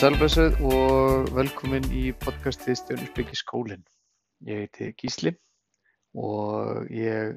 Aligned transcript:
Sælblessuð 0.00 0.54
og 0.64 1.26
velkomin 1.36 1.84
í 1.92 2.06
podcastið 2.16 2.78
Stjórnusbyggi 2.78 3.36
skólinn. 3.36 3.82
Ég 4.48 4.62
heiti 4.62 4.86
Gísli 4.96 5.34
og 6.16 6.86
ég 6.88 7.34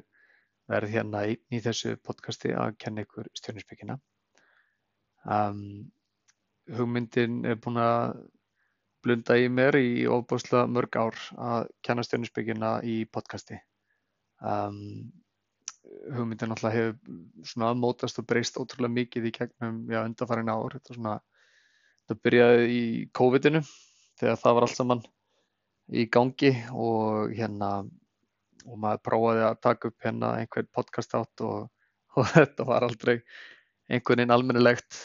verð 0.72 0.94
hérna 0.94 1.20
í 1.28 1.60
þessu 1.60 1.92
podcasti 2.00 2.54
að 2.56 2.78
kenna 2.80 3.04
ykkur 3.04 3.28
stjórnusbyggina. 3.36 3.98
Um, 5.28 5.90
hugmyndin 6.78 7.42
er 7.50 7.60
búin 7.60 7.82
að 7.84 8.22
blunda 9.04 9.36
í 9.36 9.52
mér 9.52 9.76
í 9.82 10.08
ofbúslega 10.08 10.64
mörg 10.64 10.96
ár 11.02 11.20
að 11.50 11.68
kenna 11.84 12.06
stjórnusbyggina 12.08 12.72
í 12.80 12.96
podcasti. 13.04 13.60
Um, 14.40 15.12
hugmyndin 16.16 16.56
alltaf 16.56 16.72
hefur 16.72 17.44
svona 17.44 17.76
mótast 17.76 18.24
og 18.24 18.30
breyst 18.32 18.56
ótrúlega 18.56 18.96
mikið 19.02 19.28
í 19.28 19.36
gegnum 19.36 19.84
já, 19.92 20.00
undarfærin 20.06 20.54
ár. 20.56 20.80
Þetta 20.80 20.96
er 20.96 21.02
svona 21.02 21.16
Það 22.08 22.22
byrjaði 22.26 22.64
í 22.70 22.84
COVID-inu 23.16 23.60
þegar 24.20 24.40
það 24.40 24.56
var 24.56 24.66
allt 24.66 24.78
saman 24.78 25.04
í 25.92 26.04
gangi 26.12 26.52
og 26.72 27.32
hérna 27.36 27.70
og 28.64 28.78
maður 28.80 29.02
prófaði 29.04 29.42
að 29.46 29.58
taka 29.64 29.90
upp 29.90 30.06
hérna 30.06 30.30
einhvern 30.40 30.68
podcast 30.72 31.16
átt 31.16 31.44
og, 31.44 31.66
og 32.18 32.30
þetta 32.32 32.68
var 32.68 32.86
aldrei 32.86 33.18
einhvern 33.88 34.22
veginn 34.22 34.34
almennilegt. 34.34 35.00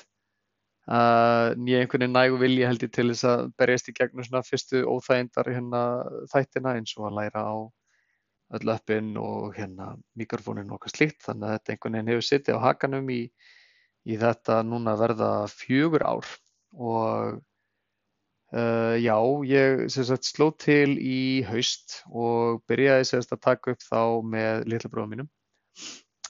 Uh, 0.89 1.53
nýja 1.59 1.83
einhvern 1.83 2.05
veginn 2.05 2.15
nægu 2.17 2.39
vilji 2.41 2.65
held 2.65 2.85
ég 2.87 2.93
til 2.95 3.09
þess 3.11 3.27
að 3.29 3.49
berjast 3.61 3.91
í 3.91 3.95
gegnum 3.97 4.25
svona 4.25 4.45
fyrstu 4.45 4.81
óþægindar 4.89 5.51
hérna 5.53 5.81
þættina 6.31 6.77
eins 6.79 6.95
og 6.97 7.09
að 7.09 7.19
læra 7.19 7.43
á 7.45 7.55
öll 8.57 8.73
öppin 8.73 9.11
og 9.21 9.53
hérna 9.53 9.91
mikrofónin 10.17 10.71
og 10.71 10.79
eitthvað 10.79 10.95
slíkt. 10.95 11.21
Þannig 11.27 11.47
að 11.47 11.55
þetta 11.57 11.73
einhvern 11.75 11.97
veginn 11.97 12.13
hefur 12.13 12.29
sittið 12.29 12.57
á 12.57 12.65
hakanum 12.65 13.11
í, 13.13 13.21
í 14.09 14.17
þetta 14.17 14.61
núna 14.65 14.95
verða 14.97 15.31
fjögur 15.51 16.07
ár 16.07 16.31
og 16.79 17.39
uh, 18.55 18.95
já, 18.99 19.15
ég 19.49 19.85
sagt, 19.93 20.29
sló 20.31 20.49
til 20.57 20.95
í 20.97 21.43
haust 21.49 22.01
og 22.07 22.63
byrjaði 22.69 23.11
sagt, 23.11 23.35
að 23.35 23.43
taka 23.45 23.75
upp 23.75 23.85
þá 23.85 24.01
með 24.23 24.65
litla 24.71 24.91
bróðum 24.93 25.15
mínum. 25.15 25.31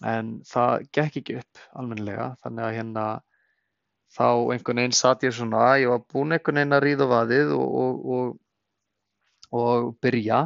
En 0.05 0.38
það 0.47 0.86
gekk 0.95 1.20
ekki 1.22 1.39
upp 1.42 1.66
almennilega 1.75 2.31
þannig 2.44 2.66
að 2.66 2.77
hérna 2.77 3.08
þá 4.16 4.27
einhvern 4.53 4.81
veginn 4.81 4.95
satt 4.95 5.25
ég 5.27 5.36
svona 5.36 5.66
ég 5.81 5.92
var 5.92 6.05
búin 6.09 6.33
einhvern 6.33 6.61
veginn 6.61 6.77
að 6.77 6.86
ríða 6.86 7.09
vaðið 7.11 7.52
og, 7.58 7.75
og, 7.83 8.00
og, 8.16 8.31
og 9.59 9.92
byrja 10.02 10.45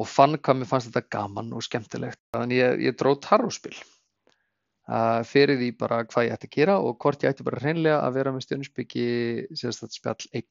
og 0.00 0.08
fann 0.08 0.38
hvað 0.38 0.60
mér 0.60 0.70
fannst 0.70 0.90
þetta 0.90 1.16
gaman 1.16 1.50
og 1.56 1.64
skemmtilegt. 1.66 2.20
Þannig 2.36 2.60
ég, 2.62 2.84
ég 2.88 3.00
dróð 3.00 3.18
tarróspil. 3.26 3.74
uh, 3.76 3.99
fyrir 5.30 5.60
því 5.60 5.68
bara 5.78 6.00
hvað 6.08 6.26
ég 6.26 6.32
ætti 6.34 6.48
að 6.48 6.56
gera 6.56 6.78
og 6.82 6.96
hvort 7.02 7.22
ég 7.22 7.34
ætti 7.34 7.46
bara 7.46 7.60
hreinlega 7.62 8.00
að 8.02 8.16
vera 8.18 8.32
með 8.34 8.46
stjórnusbyggi 8.46 9.04
sérstaklega 9.54 9.98
spjall 9.98 10.30
einn. 10.40 10.48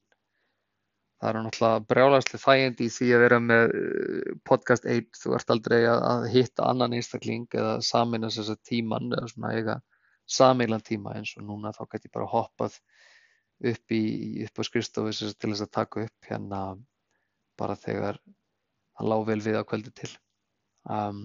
Það 1.20 1.28
er 1.30 1.36
náttúrulega 1.44 1.84
brjálæslega 1.92 2.40
þægindi 2.46 2.86
í 2.86 2.92
því 2.94 3.08
að 3.12 3.22
vera 3.26 3.38
með 3.44 3.74
uh, 3.76 4.30
podcast 4.48 4.86
einn, 4.88 5.10
þú 5.20 5.34
ert 5.36 5.52
aldrei 5.52 5.80
að 5.92 6.24
hitta 6.32 6.68
annan 6.70 6.96
einstakling 6.96 7.44
eða 7.52 7.74
samina 7.84 8.30
að 8.32 8.54
tíman 8.64 9.12
eða 9.12 9.28
svona 9.34 9.52
eiga 9.58 9.76
sameilan 10.30 10.86
tíma 10.86 11.18
eins 11.18 11.34
og 11.36 11.44
núna. 11.44 11.74
Þá 11.76 11.82
gæti 11.90 12.08
ég 12.08 12.16
bara 12.16 12.30
hoppað 12.32 12.78
upp, 13.60 13.92
í, 13.92 14.02
upp 14.46 14.56
á 14.56 14.62
skrifstofu 14.64 15.12
til 15.12 15.52
þess 15.52 15.66
að 15.66 15.74
taka 15.76 16.06
upp 16.08 16.30
hérna 16.30 16.62
bara 17.60 17.76
þegar 17.76 18.16
það 18.96 19.12
lág 19.12 19.28
vel 19.28 19.40
við 19.44 19.60
á 19.60 19.68
kvöldi 19.68 19.92
til. 20.00 20.12
Um, 20.88 21.24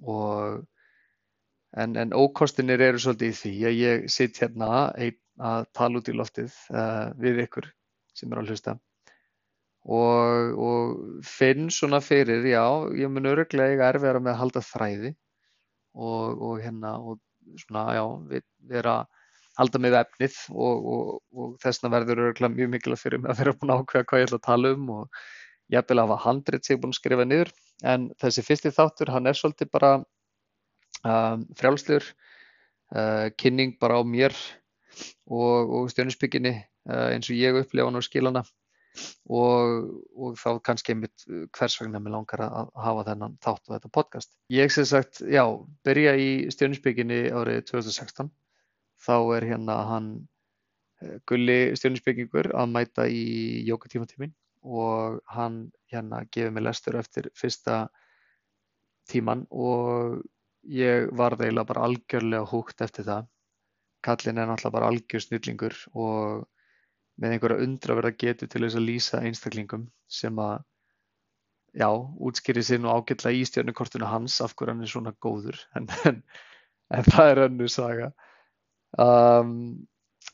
og 0.00 0.62
En, 1.78 1.94
en 1.94 2.14
ókostinir 2.16 2.82
eru 2.82 2.98
svolítið 2.98 3.30
í 3.30 3.36
því 3.38 3.52
að 3.68 3.76
ég 3.78 4.06
sitt 4.10 4.40
hérna 4.42 4.70
að 4.90 5.66
tala 5.76 6.00
út 6.00 6.08
í 6.10 6.14
loftið 6.16 6.54
uh, 6.74 7.12
við 7.20 7.44
ykkur 7.44 7.68
sem 8.16 8.32
er 8.32 8.40
að 8.40 8.50
hlusta. 8.50 8.74
Og, 9.80 10.58
og 10.60 11.22
finn 11.24 11.70
svona 11.72 12.02
fyrir, 12.04 12.42
já, 12.50 12.64
ég 12.98 13.08
mun 13.12 13.30
öruglega 13.30 13.88
erfiðara 13.88 14.20
með 14.20 14.34
að 14.34 14.40
halda 14.42 14.64
þræði 14.66 15.12
og, 15.94 16.42
og 16.42 16.60
hérna 16.60 16.98
og 17.00 17.16
svona, 17.62 17.86
já, 17.96 18.04
við, 18.28 18.44
við 18.68 18.82
erum 18.82 18.98
að 18.98 19.16
halda 19.60 19.80
með 19.82 19.96
efnið 20.02 20.36
og, 20.52 20.90
þessna 21.62 21.90
verður 21.92 22.24
öruglega 22.26 22.54
mjög 22.54 22.72
mikilvægt 22.74 23.04
fyrir 23.04 23.22
mig 23.22 23.32
að 23.32 23.42
vera 23.42 23.56
búin 23.56 23.72
að 23.74 23.82
ákveða 23.82 24.08
hvað 24.10 24.20
ég 24.20 24.28
ætla 24.28 24.40
að 24.40 24.46
tala 24.46 24.74
um 24.76 24.92
og 24.96 25.20
ég 25.70 25.80
ætla 25.80 25.96
að 25.96 26.06
hafa 26.10 26.22
handrit 26.26 26.66
sem 26.66 26.74
ég 26.74 26.78
er 26.78 26.84
búin 26.84 26.94
að 26.94 27.00
skrifa 27.00 27.26
niður. 27.26 27.52
En 27.90 28.08
þessi 28.20 28.44
fyrsti 28.46 28.72
þáttur, 28.76 29.12
hann 29.14 29.30
er 29.30 29.38
svolítið 29.38 29.72
bara 29.72 29.92
um, 31.06 31.44
frjálslegur 31.58 32.06
uh, 32.94 33.28
kynning 33.40 33.76
bara 33.80 34.00
á 34.00 34.02
mér 34.04 34.34
og, 35.26 35.70
og 35.70 35.92
stjórnusbygginni 35.92 36.54
uh, 36.56 37.06
eins 37.12 37.30
og 37.30 37.38
ég 37.38 37.60
upplefa 37.60 37.88
hann 37.88 38.00
á 38.00 38.04
skilana 38.04 38.44
og, 39.30 39.90
og 40.18 40.34
þá 40.40 40.58
kannski 40.66 40.94
einmitt 40.94 41.24
hvers 41.56 41.78
vegna 41.80 42.00
mér 42.02 42.16
langar 42.16 42.42
að 42.48 42.72
hafa 42.84 43.06
þennan 43.06 43.36
þátt 43.38 43.68
og 43.68 43.76
þetta 43.76 43.92
podcast. 43.94 44.32
Ég 44.50 44.72
sem 44.74 44.88
sagt, 44.88 45.22
já, 45.22 45.44
byrja 45.86 46.16
í 46.18 46.30
stjórnusbygginni 46.50 47.22
árið 47.30 47.62
2016 47.70 48.32
þá 49.00 49.16
er 49.36 49.46
hérna 49.52 49.78
hann 49.88 50.10
gulli 51.30 51.72
stjórnusbyggingur 51.78 52.50
að 52.58 52.72
mæta 52.74 53.06
í 53.08 53.62
jókatímatímin 53.68 54.34
og 54.60 55.20
hann 55.32 55.70
hérna 55.92 56.24
gefið 56.28 56.52
mig 56.52 56.66
lestur 56.66 56.98
eftir 57.00 57.30
fyrsta 57.38 57.86
tíman 59.08 59.46
og 59.50 60.20
ég 60.62 61.10
varð 61.16 61.44
eiginlega 61.44 61.68
bara 61.68 61.84
algjörlega 61.88 62.48
húgt 62.50 62.80
eftir 62.84 63.06
það. 63.06 63.28
Kallin 64.04 64.40
er 64.40 64.48
náttúrulega 64.48 64.76
bara 64.76 64.90
algjör 64.90 65.24
snillingur 65.24 65.76
og 65.92 66.46
með 67.20 67.34
einhverja 67.34 67.66
undraverða 67.66 68.12
getu 68.16 68.48
til 68.48 68.64
þess 68.64 68.78
að 68.80 68.86
lýsa 68.86 69.20
einstaklingum 69.24 69.88
sem 70.08 70.38
að, 70.40 70.62
já, 71.76 71.88
útskýri 71.90 72.64
sér 72.64 72.80
nú 72.80 72.92
ágætla 72.94 73.32
í 73.36 73.42
stjórnukortinu 73.48 74.08
hans 74.08 74.40
af 74.40 74.56
hverju 74.56 74.74
hann 74.74 74.86
er 74.86 74.92
svona 74.92 75.12
góður, 75.20 75.60
en, 75.76 75.90
en, 76.08 76.22
en 76.96 77.10
það 77.10 77.34
er 77.34 77.42
önnu 77.48 77.68
saga. 77.68 78.10
Um, 78.98 79.52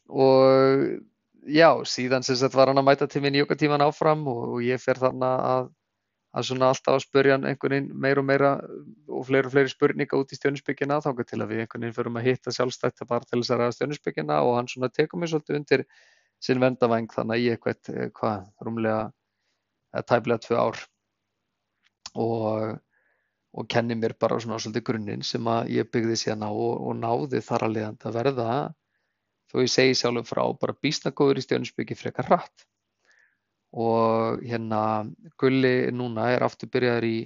og 0.09 1.03
já, 1.47 1.71
síðan 1.85 2.25
sem 2.27 2.39
sagt 2.39 2.55
var 2.57 2.71
hann 2.71 2.81
að 2.81 2.87
mæta 2.89 3.11
til 3.11 3.23
minn 3.25 3.37
í 3.37 3.43
jókatíman 3.43 3.85
áfram 3.85 4.25
og, 4.31 4.57
og 4.57 4.63
ég 4.65 4.81
fer 4.83 5.03
þarna 5.03 5.33
að 5.51 5.75
að 6.37 6.49
svona 6.51 6.69
alltaf 6.73 6.99
að 6.99 7.05
spurja 7.07 7.37
hann 7.37 7.47
einhvern 7.49 7.73
veginn 7.73 8.01
meira 8.05 8.21
og 8.21 8.27
meira 8.29 8.51
og 9.09 9.23
fleiri 9.29 9.49
og 9.49 9.55
fleiri 9.55 9.73
spurninga 9.73 10.19
út 10.21 10.35
í 10.35 10.37
stjórnusbyggina 10.37 10.99
þá 11.05 11.09
til 11.23 11.39
að 11.41 11.53
við 11.53 11.63
einhvern 11.63 11.87
veginn 11.87 11.97
förum 11.97 12.19
að 12.21 12.27
hitta 12.29 12.53
sjálfstætt 12.53 13.07
bara 13.09 13.25
til 13.25 13.41
þess 13.41 13.55
að 13.55 13.63
ræða 13.63 13.77
stjórnusbyggina 13.77 14.41
og 14.45 14.57
hann 14.59 14.69
svona 14.69 14.91
tekur 14.93 15.23
mig 15.23 15.33
svolítið 15.33 15.61
undir 15.61 15.87
sinn 16.45 16.61
vendavæng 16.61 17.09
þannig 17.15 17.39
að 17.39 17.47
ég 17.47 17.57
eitthvað, 17.57 17.95
eh, 17.95 18.11
hvað, 18.21 18.45
rúmlega 18.67 19.01
eða 19.95 20.07
tæplega 20.13 20.45
tvö 20.45 20.61
ár. 20.61 20.83
Og, 22.17 22.79
og 23.57 23.69
kenni 23.73 23.97
mér 23.97 24.17
bara 24.21 24.41
svona 24.41 24.61
svolítið 24.61 24.87
grunninn 24.91 25.25
sem 25.25 25.49
að 25.49 25.73
ég 25.73 25.91
byggði 25.93 26.21
síðan 26.21 26.45
á 26.45 26.51
og, 26.53 26.75
og 26.85 26.97
náði 27.01 27.41
þar 27.45 27.67
að 27.67 27.77
leiðand 27.77 28.09
að 28.09 28.21
verða 28.21 28.49
þó 29.51 29.61
ég 29.63 29.73
segi 29.73 29.97
sjálfur 29.97 30.29
frá 30.29 30.45
bara 30.61 30.77
bísnagóður 30.85 31.41
í 31.41 31.45
stjórnusbyggi 31.45 31.97
frekar 31.97 32.29
hratt 32.29 32.67
og 33.77 34.43
hérna 34.45 34.81
Gulli 35.41 35.91
núna 35.93 36.31
er 36.33 36.45
aftur 36.47 36.71
byrjaður 36.73 37.07
í, 37.09 37.19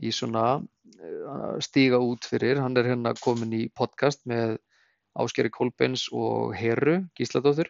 í 0.00 0.12
svona 0.14 0.46
uh, 0.56 1.56
stíga 1.60 2.00
út 2.00 2.24
fyrir, 2.28 2.60
hann 2.62 2.76
er 2.80 2.88
hérna 2.88 3.12
komin 3.20 3.52
í 3.52 3.66
podcast 3.76 4.24
með 4.28 4.56
Áskeri 5.20 5.52
Kolbens 5.52 6.06
og 6.16 6.54
Heru 6.56 7.02
Gísladóttur. 7.18 7.68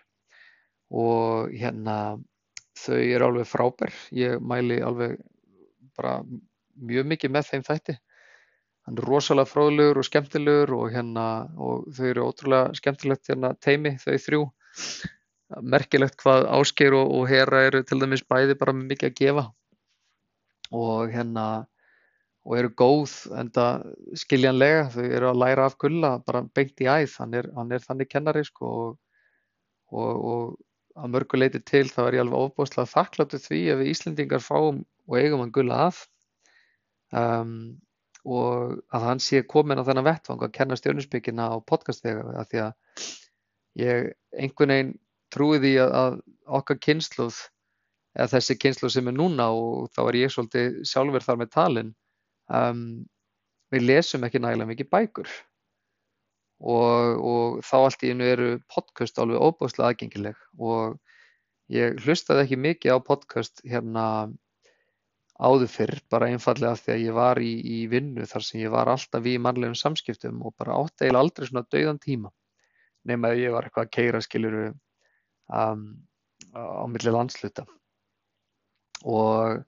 Og 0.92 1.50
hérna 1.56 2.20
þau 2.78 3.00
eru 3.00 3.28
alveg 3.28 3.48
frábær, 3.48 3.92
ég 4.14 4.38
mæli 4.44 4.78
alveg 4.84 5.18
bara 5.96 6.20
mjög 6.76 7.08
mikið 7.10 7.34
með 7.34 7.48
þeim 7.48 7.66
þætti. 7.66 7.96
Hann 8.86 8.98
er 8.98 9.06
rosalega 9.06 9.50
fróðlegur 9.50 10.00
og 10.00 10.06
skemmtilegur 10.06 10.74
og 10.78 10.94
hérna 10.94 11.26
og 11.56 11.90
þau 11.94 12.06
eru 12.10 12.28
ótrúlega 12.28 12.78
skemmtilegt 12.78 13.30
hérna 13.30 13.52
teimi 13.62 13.96
þau 14.02 14.14
þrjú 14.26 14.44
merkilegt 15.60 16.16
hvað 16.22 16.46
Ásgeir 16.56 16.96
og, 16.96 17.10
og 17.12 17.28
Hera 17.30 17.66
eru 17.68 17.82
til 17.86 18.00
dæmis 18.00 18.24
bæði 18.24 18.56
bara 18.60 18.74
með 18.76 18.94
mikið 18.94 19.10
að 19.10 19.18
gefa. 19.20 19.44
Og 20.72 21.12
hérna 21.12 21.46
og 22.42 22.58
eru 22.58 22.72
góð 22.74 23.14
enda 23.38 23.66
skiljanlega. 24.18 24.88
Þau 24.94 25.04
eru 25.04 25.30
að 25.30 25.40
læra 25.44 25.68
af 25.68 25.78
gulla 25.82 26.16
bara 26.26 26.42
beint 26.56 26.80
í 26.82 26.88
æð, 26.90 27.16
hann 27.20 27.38
er, 27.38 27.48
hann 27.56 27.72
er 27.74 27.84
þannig 27.84 28.10
kennari 28.10 28.44
sko 28.46 28.72
og, 28.72 28.96
og, 29.92 30.24
og 30.32 31.02
að 31.02 31.14
mörguleiti 31.14 31.62
til 31.64 31.86
þá 31.88 32.02
er 32.06 32.18
ég 32.18 32.24
alveg 32.24 32.48
ofbúslega 32.48 32.90
þakkláttu 32.90 33.40
því 33.40 33.62
að 33.72 33.80
við 33.82 33.92
Íslendingar 33.94 34.44
fáum 34.44 34.82
og 35.08 35.16
eigum 35.18 35.44
hann 35.44 35.54
gulla 35.54 35.86
að. 35.88 36.02
Um, 37.12 37.54
og 38.22 38.78
að 38.94 39.06
hann 39.08 39.20
sé 39.22 39.42
komin 39.48 39.80
á 39.82 39.86
þennan 39.86 40.06
vettvang 40.06 40.44
að 40.46 40.54
kenna 40.54 40.78
stjórnusbyggina 40.78 41.48
á 41.50 41.56
podcastega 41.66 42.44
því 42.50 42.60
að 42.62 43.06
ég 43.80 44.12
einhvern 44.38 44.74
veginn 44.74 44.92
trúi 45.32 45.60
því 45.62 45.72
að, 45.84 45.94
að 46.02 46.18
okkar 46.60 46.80
kynsluð 46.86 47.38
eða 48.18 48.28
þessi 48.34 48.58
kynsluð 48.60 48.94
sem 48.96 49.08
er 49.08 49.16
núna 49.16 49.48
og 49.56 49.88
þá 49.96 50.02
er 50.04 50.20
ég 50.20 50.34
svolítið 50.34 50.82
sjálfur 50.88 51.24
þar 51.24 51.40
með 51.40 51.52
talin 51.54 51.94
um, 52.52 52.82
við 53.72 53.88
lesum 53.88 54.28
ekki 54.28 54.42
nægilega 54.42 54.72
mikið 54.72 54.92
bækur. 54.92 55.30
Og, 56.62 57.16
og 57.18 57.62
þá 57.66 57.76
allt 57.78 58.04
í 58.06 58.12
einu 58.12 58.26
eru 58.28 58.50
podcast 58.70 59.16
alveg 59.18 59.40
óbúslega 59.42 59.88
aðgengileg. 59.88 60.36
Og 60.62 61.00
Ég 61.72 62.00
hlustaði 62.04 62.44
ekki 62.44 62.58
mikið 62.60 62.96
á 62.96 62.98
podcast 63.00 63.62
hérna 63.64 64.04
áður 65.40 65.70
fyrr, 65.72 65.94
bara 66.12 66.28
einfallega 66.28 66.76
því 66.76 66.92
að 66.92 67.04
ég 67.06 67.14
var 67.16 67.38
í, 67.40 67.52
í 67.64 67.78
vinnu 67.88 68.26
þar 68.28 68.44
sem 68.44 68.60
ég 68.60 68.72
var 68.74 68.90
alltaf 68.92 69.26
í 69.26 69.38
mannlegum 69.40 69.78
samskiptum 69.78 70.42
og 70.44 70.52
bara 70.60 70.76
átti 70.76 71.06
eiginlega 71.06 71.22
aldrei 71.24 71.48
svona 71.48 71.64
dauðan 71.72 72.00
tíma 72.02 72.32
nema 73.08 73.32
að 73.32 73.40
ég 73.40 73.54
var 73.54 73.66
eitthvað 73.66 73.88
að 73.88 73.94
keira 73.96 74.20
skiljuru 74.22 74.66
um, 75.52 75.84
á 76.52 76.84
milli 76.90 77.12
landsluta 77.12 77.64
og 79.02 79.62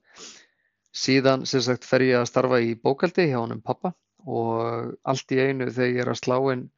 síðan 0.95 1.45
sem 1.49 1.63
sagt 1.65 1.87
fer 1.87 2.05
ég 2.05 2.21
að 2.21 2.29
starfa 2.29 2.61
í 2.63 2.75
bókaldi 2.79 3.27
hjá 3.29 3.39
honum 3.41 3.63
pappa 3.63 3.93
og 4.25 4.95
allt 5.05 5.33
í 5.35 5.41
einu 5.41 5.67
þegar 5.69 5.91
ég 5.91 6.03
er 6.03 6.11
að 6.13 6.21
slá 6.21 6.37
inn 6.53 6.69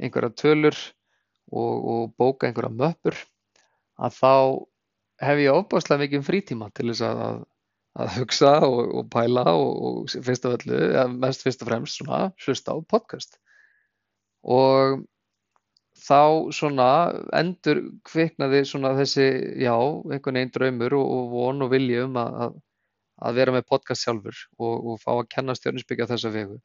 einhverja 0.00 0.34
tölur 0.40 0.76
og, 1.52 1.74
og 1.94 2.14
bóka 2.18 2.48
einhverja 2.48 2.72
möppur 2.74 3.18
að 3.98 4.16
þá 4.18 4.32
hef 5.24 5.42
ég 5.42 5.58
ofbáslega 5.58 6.02
mikið 6.04 6.26
frítíma 6.26 6.70
til 6.74 6.88
þess 6.90 7.04
að, 7.06 7.42
að 8.00 8.12
hugsa 8.18 8.52
og, 8.66 8.80
og 8.98 9.10
pæla 9.12 9.44
og, 9.52 9.72
og 9.88 10.14
fyrst 10.26 10.48
af 10.48 10.56
öllu, 10.58 10.80
mest 11.22 11.44
fyrst 11.46 11.62
og 11.62 11.70
fremst 11.70 12.00
svona 12.00 12.20
hlusta 12.44 12.74
á 12.74 12.78
podcast. 12.90 13.38
Og 14.42 15.04
þá 16.04 16.52
svona 16.52 16.88
endur 17.38 17.80
kviknaði 18.04 18.64
svona 18.68 18.92
þessi, 18.98 19.26
já, 19.64 19.72
einhvern 19.74 20.38
veginn 20.38 20.52
draumur 20.52 20.96
og, 20.98 21.08
og 21.16 21.32
von 21.32 21.64
og 21.64 21.72
vilja 21.72 22.04
um 22.08 22.18
að, 22.20 22.58
að 23.24 23.40
vera 23.40 23.54
með 23.54 23.66
podcast 23.70 24.04
sjálfur 24.04 24.42
og, 24.58 24.74
og 24.74 25.00
fá 25.00 25.10
að 25.14 25.30
kenna 25.32 25.56
stjórninsbyggja 25.56 26.10
þessa 26.10 26.32
vegu. 26.34 26.60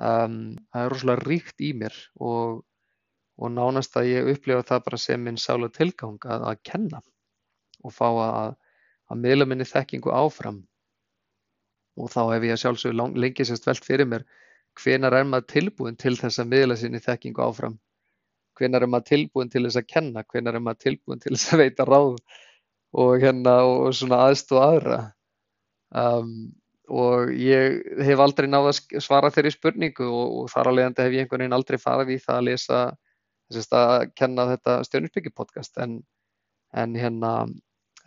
Um, 0.00 0.56
það 0.72 0.86
er 0.86 0.92
rosalega 0.94 1.26
ríkt 1.26 1.60
í 1.60 1.74
mér 1.76 1.96
og, 2.24 2.62
og 3.36 3.52
nánast 3.52 3.98
að 4.00 4.08
ég 4.14 4.30
upplifa 4.32 4.64
það 4.70 4.84
bara 4.86 5.00
sem 5.02 5.20
minn 5.26 5.40
sála 5.40 5.68
tilgang 5.74 6.16
að, 6.24 6.46
að 6.52 6.62
kenna 6.64 7.02
og 7.84 7.92
fá 7.92 8.06
að, 8.08 8.54
að 9.12 9.20
miðla 9.26 9.48
minni 9.50 9.68
þekkingu 9.68 10.14
áfram 10.16 10.62
og 12.00 12.08
þá 12.08 12.20
hef 12.30 12.48
ég 12.48 12.62
sjálfsög 12.62 12.96
lengi 12.96 13.44
sérst 13.44 13.68
velt 13.68 13.84
fyrir 13.84 14.08
mér 14.08 14.24
hvenar 14.80 15.18
er 15.18 15.28
maður 15.28 15.50
tilbúin 15.52 16.00
til 16.00 16.14
þess 16.16 16.40
að 16.40 16.52
miðla 16.54 16.78
sinni 16.80 17.02
þekkingu 17.04 17.44
áfram 17.44 17.76
hvenar 18.60 18.84
er 18.84 18.92
maður 18.92 19.08
tilbúin 19.14 19.50
til 19.52 19.64
þess 19.66 19.80
að 19.80 19.90
kenna? 19.90 20.24
Hvenar 20.28 20.58
er 20.58 20.64
maður 20.64 20.84
tilbúin 20.86 21.22
til 21.22 21.34
þess 21.34 21.54
að 21.54 21.62
veita 21.64 21.86
ráð 21.88 22.16
og 23.00 23.12
hérna 23.22 23.56
og 23.66 23.92
svona 23.96 24.24
aðstóð 24.28 24.62
aðra? 24.66 24.98
Um, 25.90 26.34
og 26.90 27.32
ég 27.38 27.80
hef 28.02 28.20
aldrei 28.22 28.48
náða 28.50 28.74
að 28.74 29.02
svara 29.02 29.30
þeirri 29.34 29.54
spurningu 29.54 30.06
og, 30.06 30.36
og 30.42 30.52
þar 30.52 30.70
á 30.70 30.76
leiðandi 30.76 31.06
hef 31.06 31.16
ég 31.16 31.24
einhvern 31.24 31.44
veginn 31.44 31.56
aldrei 31.58 31.78
farið 31.78 32.14
í 32.16 32.20
það 32.22 32.36
að 32.36 32.46
lesa 32.48 32.80
þess 33.50 33.74
að 33.74 34.06
kenna 34.18 34.46
þetta 34.52 34.76
stjórninsbyggi 34.86 35.32
podcast. 35.34 35.78
En, 35.82 36.00
en 36.74 36.94
hérna 36.98 37.34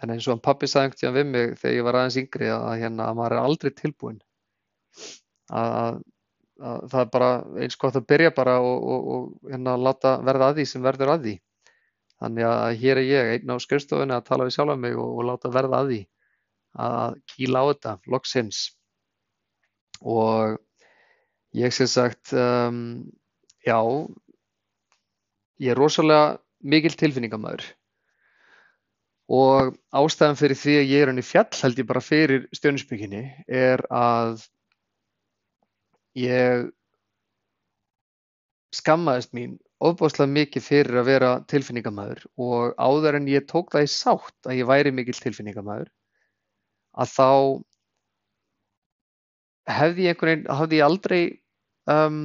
en 0.03 0.11
eins 0.11 0.27
og 0.27 0.35
hann 0.35 0.43
pappi 0.43 0.67
sagði 0.67 0.99
tíðan 0.99 1.17
við 1.17 1.29
mig 1.31 1.53
þegar 1.61 1.75
ég 1.77 1.87
var 1.87 1.97
aðeins 1.99 2.19
yngri 2.19 2.49
að 2.51 2.73
hérna 2.81 3.07
að 3.07 3.19
maður 3.19 3.35
er 3.35 3.43
aldrei 3.43 3.71
tilbúin 3.77 4.19
að, 5.51 6.01
að 6.61 6.85
það 6.91 6.99
er 7.01 7.09
bara 7.13 7.31
eins 7.63 7.79
gott 7.79 7.97
að 7.97 8.07
byrja 8.11 8.33
bara 8.35 8.59
og, 8.61 8.83
og, 8.83 9.07
og 9.15 9.51
hérna 9.51 9.75
láta 9.79 10.17
verða 10.25 10.51
að 10.51 10.59
því 10.59 10.65
sem 10.69 10.85
verður 10.85 11.13
að 11.15 11.27
því. 11.27 11.35
Þannig 12.23 12.47
að 12.47 12.75
hér 12.83 13.01
er 13.01 13.07
ég 13.09 13.31
einn 13.33 13.53
á 13.53 13.57
skrifstofunni 13.59 14.15
að 14.15 14.27
tala 14.29 14.47
við 14.47 14.55
sjálf 14.57 14.75
um 14.75 14.83
mig 14.85 14.97
og, 14.97 15.09
og 15.17 15.27
láta 15.27 15.51
verða 15.53 15.81
að 15.81 15.91
því 15.91 16.01
að 16.83 17.17
kýla 17.33 17.63
á 17.63 17.65
þetta 17.71 17.95
loksins. 18.13 18.61
Og 20.03 20.57
ég 21.57 21.73
sem 21.75 21.89
sagt 21.89 22.33
um, 22.37 23.03
já 23.65 23.79
ég 25.63 25.73
er 25.73 25.79
rosalega 25.79 26.37
mikil 26.63 26.93
tilfinningamæður. 26.97 27.65
Og 29.33 29.75
ástæðan 29.95 30.37
fyrir 30.37 30.59
því 30.59 30.73
að 30.79 30.89
ég 30.91 31.03
er 31.03 31.11
henni 31.11 31.25
fjall 31.25 31.61
held 31.61 31.79
ég 31.79 31.87
bara 31.89 32.03
fyrir 32.03 32.47
stjórninsbygginni 32.55 33.23
er 33.47 33.83
að 33.89 34.43
ég 36.19 36.69
skammaðist 38.73 39.33
mín 39.37 39.57
ofbáslega 39.83 40.31
mikið 40.31 40.65
fyrir 40.65 41.01
að 41.01 41.09
vera 41.09 41.31
tilfinningamæður 41.51 42.23
og 42.41 42.73
áður 42.79 43.19
en 43.19 43.29
ég 43.31 43.45
tók 43.49 43.73
það 43.73 43.85
í 43.85 43.91
sátt 43.93 44.49
að 44.49 44.57
ég 44.61 44.69
væri 44.69 44.93
mikil 44.95 45.15
tilfinningamæður 45.17 45.91
að 47.03 47.13
þá 47.13 47.29
hefði 49.73 50.07
ég 50.07 50.23
hafði 50.49 50.79
ég 50.79 50.87
aldrei 50.87 51.21
um, 51.89 52.23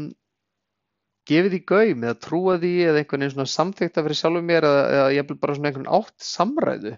gefið 1.28 1.54
því 1.54 1.60
gaum 1.68 2.06
eða 2.06 2.20
trúað 2.24 2.64
því 2.64 2.72
eða 2.86 3.02
einhvern 3.02 3.24
veginn 3.24 3.34
svona 3.34 3.52
samþykta 3.52 4.04
fyrir 4.04 4.20
sjálfum 4.20 4.48
mér 4.48 4.66
eða, 4.68 4.86
eða 4.98 5.12
ég 5.16 5.28
vil 5.28 5.38
bara 5.42 5.58
svona 5.58 5.70
einhvern 5.72 5.92
átt 5.98 6.16
samræðu 6.24 6.94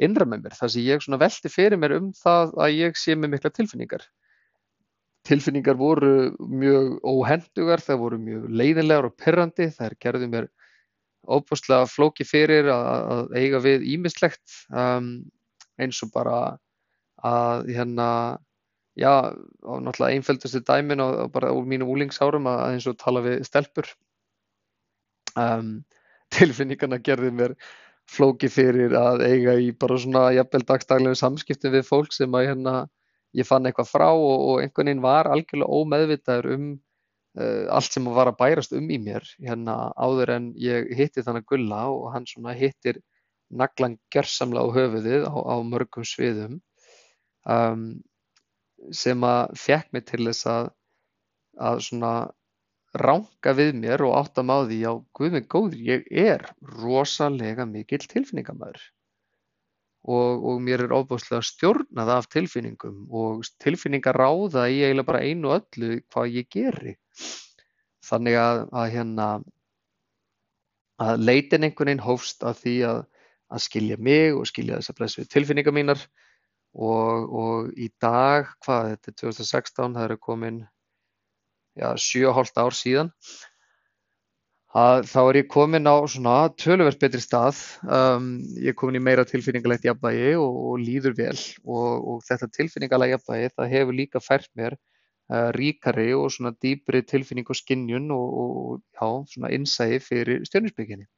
innra 0.00 0.26
með 0.28 0.46
mér 0.46 0.56
þar 0.56 0.72
sem 0.72 0.86
ég 0.86 1.04
svona 1.04 1.20
velti 1.20 1.52
fyrir 1.52 1.80
mér 1.80 1.96
um 1.98 2.10
það 2.16 2.54
að 2.64 2.76
ég 2.78 2.96
sé 2.96 3.16
með 3.16 3.34
mikla 3.34 3.52
tilfinningar. 3.52 4.06
Tilfinningar 5.28 5.76
voru 5.76 6.32
mjög 6.38 6.96
óhendugar, 7.04 7.82
það 7.84 7.98
voru 8.00 8.18
mjög 8.22 8.46
leiðinlegar 8.56 9.08
og 9.10 9.16
perrandi, 9.20 9.68
það 9.74 9.86
er 9.86 9.96
gerðið 10.00 10.32
mér 10.32 10.46
óbúslega 11.28 11.88
flóki 11.90 12.24
fyrir 12.24 12.70
að, 12.72 12.86
að 13.14 13.34
eiga 13.36 13.60
við 13.60 13.84
ímislegt 13.94 14.54
um, 14.72 15.10
eins 15.80 16.00
og 16.04 16.12
bara 16.14 16.38
að 17.20 17.68
hérna, 17.76 18.06
já, 18.96 19.12
náttúrulega 19.60 20.16
einföldustu 20.16 20.62
dæmin 20.64 21.04
og, 21.04 21.18
og 21.26 21.34
bara 21.34 21.52
úr 21.52 21.68
mínum 21.68 21.92
úlingsárum 21.92 22.48
að 22.48 22.64
eins 22.70 22.88
og 22.88 22.96
tala 23.00 23.20
við 23.24 23.44
stelpur. 23.48 23.90
Um, 25.36 25.82
tilfinningarna 26.32 26.98
gerði 27.04 27.34
mér 27.34 27.56
flóki 28.10 28.48
fyrir 28.50 28.94
að 28.98 29.24
eiga 29.26 29.54
í 29.60 29.70
bara 29.76 29.98
svona 30.00 30.30
jafnvel 30.34 30.64
dagstaglegum 30.66 31.18
samskiptum 31.18 31.76
við 31.76 31.86
fólk 31.86 32.14
sem 32.16 32.34
að 32.34 32.48
hérna 32.48 32.74
ég 33.36 33.46
fann 33.46 33.68
eitthvað 33.68 33.90
frá 33.90 34.08
og, 34.10 34.46
og 34.50 34.62
einhvern 34.62 34.90
veginn 34.90 35.04
var 35.04 35.30
algjörlega 35.30 35.80
ómeðvitaður 35.80 36.50
um 36.56 36.66
uh, 37.38 37.66
allt 37.76 37.94
sem 37.94 38.08
var 38.10 38.30
að 38.30 38.40
bærast 38.40 38.74
um 38.76 38.90
í 38.90 38.98
mér 39.02 39.26
hérna 39.38 39.76
áður 39.96 40.34
en 40.36 40.50
ég 40.58 40.90
hitti 40.98 41.24
þannig 41.26 41.46
Gulla 41.50 41.84
og 41.92 42.10
hann 42.14 42.26
svona 42.30 42.56
hittir 42.58 43.00
naglan 43.50 43.98
gersamlega 44.14 44.66
á 44.66 44.74
höfuðið 44.76 45.26
á, 45.26 45.34
á 45.34 45.56
mörgum 45.66 46.06
sviðum 46.06 46.60
um, 47.46 47.88
sem 48.94 49.24
að 49.26 49.56
fekk 49.60 49.90
mig 49.94 50.06
til 50.08 50.22
þess 50.26 50.46
að, 50.50 50.70
að 51.58 51.82
svona 51.86 52.12
ránka 52.96 53.54
við 53.54 53.74
mér 53.78 54.02
og 54.06 54.16
átta 54.18 54.42
má 54.46 54.56
því 54.66 54.80
á 54.90 54.92
guð 55.14 55.36
mig 55.36 55.46
góður, 55.50 55.82
ég 55.86 56.06
er 56.10 56.46
rosalega 56.80 57.66
mikill 57.68 58.02
tilfinningamæður 58.02 58.82
og, 60.08 60.44
og 60.48 60.60
mér 60.64 60.86
er 60.86 60.94
ofbúslega 60.96 61.44
stjórnað 61.44 62.12
af 62.14 62.28
tilfinningum 62.32 63.04
og 63.12 63.44
tilfinningar 63.60 64.16
ráða 64.16 64.66
í 64.72 64.80
eiginlega 64.80 65.08
bara 65.10 65.24
einu 65.24 65.52
öllu 65.56 66.00
hvað 66.08 66.36
ég 66.38 66.48
geri. 66.52 66.96
Þannig 68.08 68.38
að, 68.40 68.62
að 68.72 68.92
hérna 68.94 69.26
að 71.00 71.22
leitin 71.24 71.66
einhvern 71.66 71.92
veginn 71.92 72.04
hófst 72.04 72.44
að 72.44 72.64
því 72.64 72.74
að, 72.88 73.04
að 73.50 73.64
skilja 73.66 74.00
mig 74.00 74.34
og 74.36 74.48
skilja 74.48 74.80
þess 74.80 74.92
að 74.92 74.98
blessu 75.00 75.26
tilfinningar 75.28 75.76
mínar 75.76 76.02
og, 76.74 77.30
og 77.42 77.70
í 77.76 77.90
dag, 78.00 78.50
hvað, 78.64 78.92
þetta 78.94 79.12
er 79.12 79.16
2016, 79.24 79.96
það 79.96 80.04
eru 80.06 80.18
komin 80.22 80.60
já, 81.78 81.88
7,5 81.96 82.60
ár 82.64 82.76
síðan, 82.76 83.12
að 84.76 85.06
þá 85.10 85.20
er 85.22 85.38
ég 85.40 85.48
komin 85.50 85.90
á 85.90 85.96
svona 86.06 86.34
töluvert 86.54 87.00
betri 87.02 87.20
stað, 87.22 87.58
um, 87.82 88.36
ég 88.54 88.70
er 88.70 88.78
komin 88.78 89.00
í 89.00 89.02
meira 89.02 89.24
tilfinningalegt 89.26 89.88
jafnvægi 89.88 90.36
og, 90.38 90.60
og 90.70 90.82
líður 90.82 91.16
vel 91.18 91.38
og, 91.64 91.88
og 92.14 92.20
þetta 92.28 92.50
tilfinningalega 92.54 93.18
jafnvægi 93.18 93.54
það 93.56 93.72
hefur 93.74 93.98
líka 93.98 94.22
fært 94.22 94.50
mér 94.54 94.76
uh, 94.78 95.50
ríkari 95.58 96.12
og 96.14 96.30
svona 96.30 96.54
dýbri 96.62 97.02
tilfinning 97.02 97.50
og 97.50 97.58
skinnjun 97.58 98.12
og 98.14 98.78
já, 98.94 99.08
svona 99.34 99.50
innsæði 99.56 99.98
fyrir 100.06 100.46
stjórninsbygginni 100.46 101.10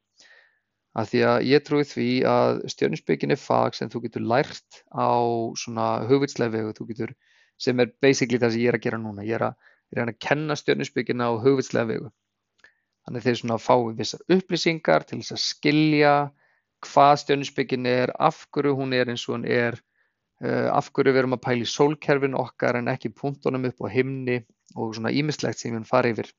að 0.99 1.11
því 1.11 1.21
að 1.29 1.47
ég 1.49 1.65
trúi 1.65 1.85
því 1.89 2.09
að 2.29 2.63
stjörnusbyggin 2.75 3.35
er 3.35 3.41
fag 3.41 3.77
sem 3.77 3.91
þú 3.93 4.03
getur 4.07 4.27
lært 4.33 4.83
á 4.93 5.17
svona 5.59 5.87
hugvitslega 6.09 6.53
vegu, 6.53 6.75
þú 6.77 6.89
getur, 6.91 7.15
sem 7.61 7.81
er 7.81 7.93
basically 8.05 8.41
það 8.41 8.55
sem 8.55 8.65
ég 8.65 8.73
er 8.73 8.79
að 8.79 8.85
gera 8.87 9.01
núna, 9.01 9.25
ég 9.25 9.39
er 9.39 9.47
að, 9.49 9.71
ég 9.95 10.03
er 10.05 10.13
að 10.13 10.21
kenna 10.27 10.57
stjörnusbyggina 10.59 11.31
á 11.33 11.41
hugvitslega 11.41 11.89
vegu. 11.95 12.13
Þannig 13.07 13.25
þeir 13.25 13.39
svona 13.41 13.59
fáið 13.59 13.97
vissar 13.99 14.23
upplýsingar 14.37 15.07
til 15.09 15.19
þess 15.21 15.35
að 15.35 15.43
skilja 15.43 16.13
hvað 16.87 17.15
stjörnusbyggin 17.23 17.89
er, 17.91 18.13
af 18.19 18.45
hverju 18.55 18.77
hún 18.79 18.95
er 18.95 19.11
eins 19.11 19.25
og 19.29 19.37
hún 19.37 19.47
er, 19.47 19.79
uh, 20.43 20.69
af 20.75 20.91
hverju 20.91 21.15
við 21.15 21.23
erum 21.23 21.37
að 21.37 21.45
pæla 21.47 21.67
í 21.67 21.73
sólkerfin 21.73 22.39
okkar 22.39 22.79
en 22.79 22.91
ekki 22.93 23.13
punktunum 23.15 23.67
upp 23.71 23.83
á 23.83 23.89
himni 23.91 24.41
og 24.77 24.95
svona 24.97 25.13
ímislegt 25.15 25.61
sem 25.61 25.75
við 25.75 25.89
farið 25.91 26.17
yfir. 26.17 26.33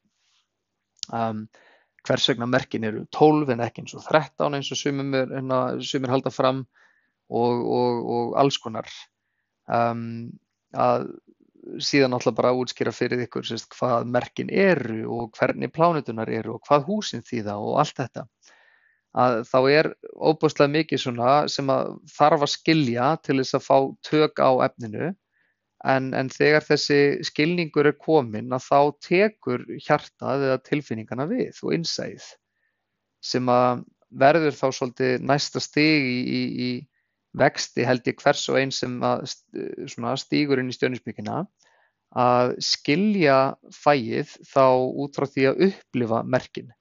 Um, 1.14 1.46
hvers 2.08 2.28
vegna 2.32 2.48
merkin 2.50 2.88
eru 2.88 3.04
12 3.16 3.54
en 3.54 3.64
ekki 3.64 3.84
eins 3.84 3.96
og 3.98 4.08
13 4.08 4.58
eins 4.58 4.72
og 4.72 4.80
hérna, 4.80 5.60
sumir 5.84 6.12
halda 6.12 6.32
fram 6.32 6.64
og, 7.30 7.54
og, 7.64 8.00
og 8.16 8.34
alls 8.40 8.60
konar 8.60 8.90
um, 9.68 10.32
að 10.76 11.08
síðan 11.82 12.14
alltaf 12.18 12.36
bara 12.38 12.54
útskýra 12.58 12.94
fyrir 12.94 13.24
ykkur 13.26 13.46
sérst, 13.48 13.70
hvað 13.78 14.10
merkin 14.10 14.50
eru 14.50 15.08
og 15.14 15.32
hvernig 15.38 15.72
plánutunar 15.74 16.30
eru 16.30 16.58
og 16.58 16.68
hvað 16.68 16.88
húsin 16.90 17.26
þýða 17.26 17.58
og 17.62 17.80
allt 17.82 18.02
þetta 18.02 18.28
að 19.14 19.44
þá 19.46 19.58
er 19.70 19.90
óbúslega 20.18 20.74
mikið 20.74 21.02
svona 21.04 21.34
sem 21.52 21.70
að 21.70 21.92
þarf 22.16 22.46
að 22.46 22.54
skilja 22.56 23.10
til 23.22 23.38
þess 23.42 23.58
að 23.58 23.68
fá 23.68 23.78
tök 24.10 24.42
á 24.42 24.52
efninu. 24.66 25.12
En, 25.84 26.14
en 26.16 26.30
þegar 26.32 26.64
þessi 26.64 27.00
skilningur 27.28 27.90
er 27.90 27.98
komin 28.00 28.56
að 28.56 28.64
þá 28.70 28.80
tekur 29.04 29.66
hjartað 29.84 30.46
eða 30.48 30.62
tilfinningana 30.64 31.28
við 31.28 31.60
og 31.60 31.74
innsæð 31.76 32.30
sem 33.24 33.50
að 33.52 33.84
verður 34.24 34.56
þá 34.56 34.68
svolítið 34.78 35.26
næsta 35.28 35.60
stig 35.64 36.08
í, 36.08 36.20
í, 36.24 36.42
í 36.68 36.70
vexti 37.40 37.86
held 37.88 38.08
ég 38.08 38.22
hvers 38.22 38.46
og 38.52 38.60
einn 38.60 38.72
sem 38.74 39.00
stígur 40.22 40.62
inn 40.62 40.70
í 40.70 40.78
stjörnusbyggina 40.78 41.44
að 42.24 42.56
skilja 42.62 43.38
fæið 43.74 44.38
þá 44.46 44.66
út 45.04 45.18
frá 45.18 45.26
því 45.26 45.50
að 45.50 45.68
upplifa 45.70 46.22
merkin 46.24 46.74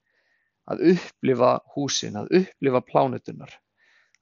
að 0.70 0.82
upplifa 0.92 1.52
húsin, 1.74 2.16
að 2.18 2.30
upplifa 2.42 2.80
plánutunar, 2.86 3.54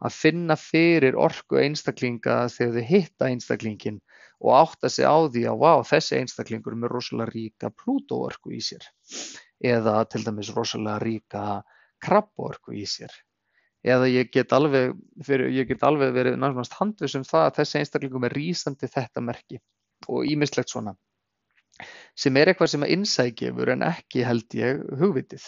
að 0.00 0.16
finna 0.16 0.56
fyrir 0.56 1.18
orku 1.20 1.60
einstaklinga 1.60 2.36
þegar 2.52 2.76
þau 2.78 2.86
hitta 2.88 3.28
einstaklingin 3.28 3.98
og 4.40 4.54
átta 4.56 4.88
sig 4.88 5.04
á 5.04 5.16
því 5.28 5.44
að 5.50 5.60
wow, 5.60 5.84
þessi 5.84 6.20
einstaklingur 6.20 6.76
er 6.76 6.80
með 6.84 6.94
rosalega 6.94 7.34
ríka 7.34 7.72
plútóorku 7.82 8.54
í 8.56 8.62
sér. 8.64 8.86
Eða 9.60 9.98
til 10.08 10.24
dæmis 10.24 10.54
rosalega 10.56 11.02
ríka 11.04 11.44
krabborku 12.00 12.72
í 12.80 12.86
sér 12.88 13.12
eða 13.86 14.08
ég 14.12 14.32
get 14.32 14.52
alveg, 14.52 14.96
fyrir, 15.24 15.52
ég 15.56 15.68
get 15.70 15.84
alveg 15.86 16.12
verið 16.16 16.36
náttúrulega 16.36 16.80
handvisum 16.80 17.24
það 17.24 17.46
að 17.46 17.54
þessi 17.60 17.78
einstaklingum 17.80 18.26
er 18.28 18.36
rýsandi 18.36 18.90
þetta 18.90 19.22
merki 19.24 19.60
og 20.08 20.28
ímislegt 20.28 20.72
svona 20.72 20.96
sem 22.18 22.36
er 22.36 22.50
eitthvað 22.50 22.74
sem 22.74 22.84
að 22.84 22.92
innsækjefur 22.96 23.72
en 23.74 23.86
ekki 23.86 24.24
held 24.26 24.56
ég 24.58 24.82
hugvitið. 25.00 25.46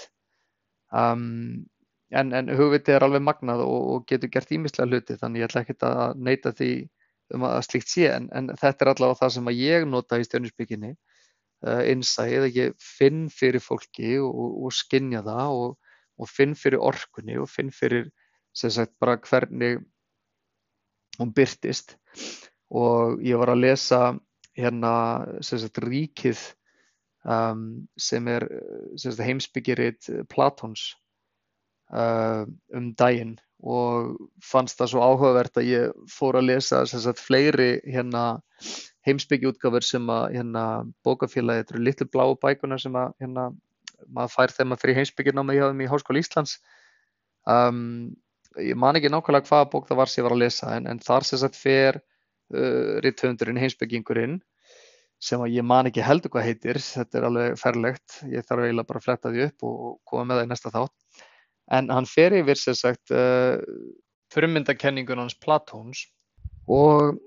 Um, 0.93 1.65
en, 2.13 2.33
en 2.37 2.51
hugvitið 2.57 2.97
er 2.97 3.07
alveg 3.07 3.25
magnað 3.25 3.65
og, 3.65 3.87
og 3.93 4.09
getur 4.09 4.33
gert 4.33 4.53
ímislega 4.55 4.89
hluti 4.89 5.17
þannig 5.21 5.43
ég 5.43 5.49
ætla 5.49 5.65
ekki 5.65 5.77
að 5.89 6.21
neyta 6.29 6.53
því 6.57 6.73
um 7.33 7.47
að 7.49 7.63
slíkt 7.69 7.93
sé 7.93 8.09
en, 8.13 8.29
en 8.37 8.51
þetta 8.61 8.85
er 8.85 8.93
allavega 8.93 9.21
það 9.23 9.35
sem 9.37 9.53
ég 9.57 9.87
nota 9.89 10.19
í 10.21 10.27
stjórnisbygginni 10.27 10.91
uh, 10.93 11.83
innsæð 11.89 12.49
að 12.49 12.59
ég 12.59 12.75
finn 12.83 13.25
fyrir 13.33 13.65
fólki 13.65 14.19
og, 14.21 14.59
og 14.67 14.77
skinja 14.77 15.23
það 15.25 15.63
og, 15.63 15.95
og 16.21 16.29
finn 16.29 16.53
fyrir 16.59 16.85
orkunni 16.85 17.39
og 17.41 17.49
finn 17.51 17.73
fyrir 17.73 18.11
sem 18.57 18.73
sagt 18.73 18.95
bara 19.01 19.19
hvernig 19.21 19.81
hún 21.19 21.33
byrtist 21.37 21.97
og 22.73 23.21
ég 23.25 23.41
var 23.41 23.53
að 23.53 23.65
lesa 23.67 24.01
hérna 24.57 24.93
sem 25.45 25.61
sagt 25.61 25.81
ríkið 25.85 26.41
um, 27.25 27.87
sem 28.01 28.29
er 28.29 28.47
heimsbyggiritt 29.23 30.11
Platons 30.33 30.93
uh, 31.93 32.45
um 32.75 32.93
daginn. 32.99 33.39
Og 33.63 34.17
fannst 34.43 34.81
það 34.81 34.91
svo 34.91 35.03
áhugavert 35.07 35.59
að 35.61 35.69
ég 35.69 36.07
fór 36.11 36.41
að 36.41 36.49
lesa 36.49 36.81
sagt, 36.89 37.21
fleiri 37.23 37.77
hérna, 37.87 38.41
heimsbyggjiútgafur 39.07 39.87
sem 39.87 40.09
að 40.11 40.33
hérna, 40.37 40.65
bókafélagi, 41.07 41.63
þetta 41.63 41.77
eru 41.77 41.85
litlu 41.87 42.09
bláu 42.11 42.35
bækuna 42.43 42.79
sem 42.83 42.97
að 42.99 43.15
hérna, 43.23 43.47
maður 44.09 44.35
fær 44.35 44.55
þegar 44.57 44.69
maður 44.71 44.83
fyrir 44.83 44.99
heimsbyggjináma 44.99 45.55
í, 45.55 45.63
í 45.63 45.91
Háskóla 45.93 46.23
Íslands. 46.25 46.57
Um, 47.47 47.85
ég 48.61 48.77
man 48.79 48.99
ekki 48.99 49.11
nákvæmlega 49.13 49.49
hvaða 49.49 49.69
bók 49.73 49.89
það 49.89 50.01
var 50.03 50.11
sem 50.11 50.23
ég 50.23 50.29
var 50.29 50.37
að 50.37 50.43
lesa 50.45 50.73
en, 50.77 50.89
en 50.91 51.01
þar 51.03 51.27
sem 51.29 51.41
sagt 51.41 51.59
fer 51.59 51.99
uh, 52.01 52.99
rittöfundurinn 53.05 53.61
heimsbyggingurinn 53.61 54.41
sem 55.23 55.43
að 55.43 55.55
ég 55.55 55.67
man 55.67 55.87
ekki 55.87 56.03
heldur 56.03 56.33
hvað 56.35 56.49
heitir, 56.49 56.81
þetta 56.83 57.19
er 57.19 57.27
alveg 57.29 57.59
ferlegt, 57.61 58.17
ég 58.27 58.47
þarf 58.47 58.65
eiginlega 58.65 58.89
bara 58.89 59.01
að 59.03 59.05
fletta 59.07 59.31
því 59.31 59.45
upp 59.47 59.67
og 59.69 59.83
koma 60.11 60.25
með 60.27 60.41
það 60.41 60.47
í 60.47 60.51
næsta 60.51 60.73
þátt. 60.75 61.21
En 61.79 61.91
hann 61.95 62.09
fer 62.11 62.35
yfir 62.41 62.59
sem 62.59 62.75
sagt 62.75 63.13
uh, 63.15 63.55
frummyndakenningun 64.35 65.23
hans 65.23 65.39
Platóns 65.39 66.09
og 66.67 67.21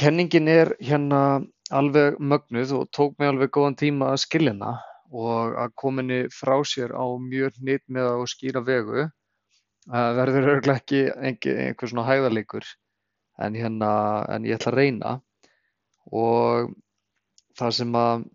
kenningin 0.00 0.50
er 0.50 0.74
hérna 0.82 1.22
alveg 1.70 2.18
mögnuð 2.18 2.74
og 2.80 2.90
tók 2.96 3.14
mig 3.18 3.30
alveg 3.30 3.52
góðan 3.54 3.78
tíma 3.78 4.10
að 4.10 4.24
skilina 4.24 4.74
og 5.10 5.54
að 5.58 5.74
kominni 5.78 6.20
frá 6.34 6.56
sér 6.66 6.94
á 6.94 7.06
mjög 7.18 7.58
nýtt 7.62 7.86
með 7.90 8.10
að 8.10 8.26
skýra 8.34 8.62
vegu 8.66 9.06
uh, 9.88 10.10
verður 10.18 10.50
örglega 10.56 10.82
ekki 10.82 11.02
einhver, 11.14 11.62
einhver 11.64 11.92
svona 11.92 12.06
hæðarleikur 12.08 12.66
en, 13.40 13.56
hérna, 13.56 13.92
en 14.28 14.44
ég 14.48 14.58
ætla 14.58 14.74
að 14.74 14.78
reyna. 14.80 15.14
Og 16.10 16.74
það 17.58 17.74
sem 17.78 17.96
að 17.98 18.28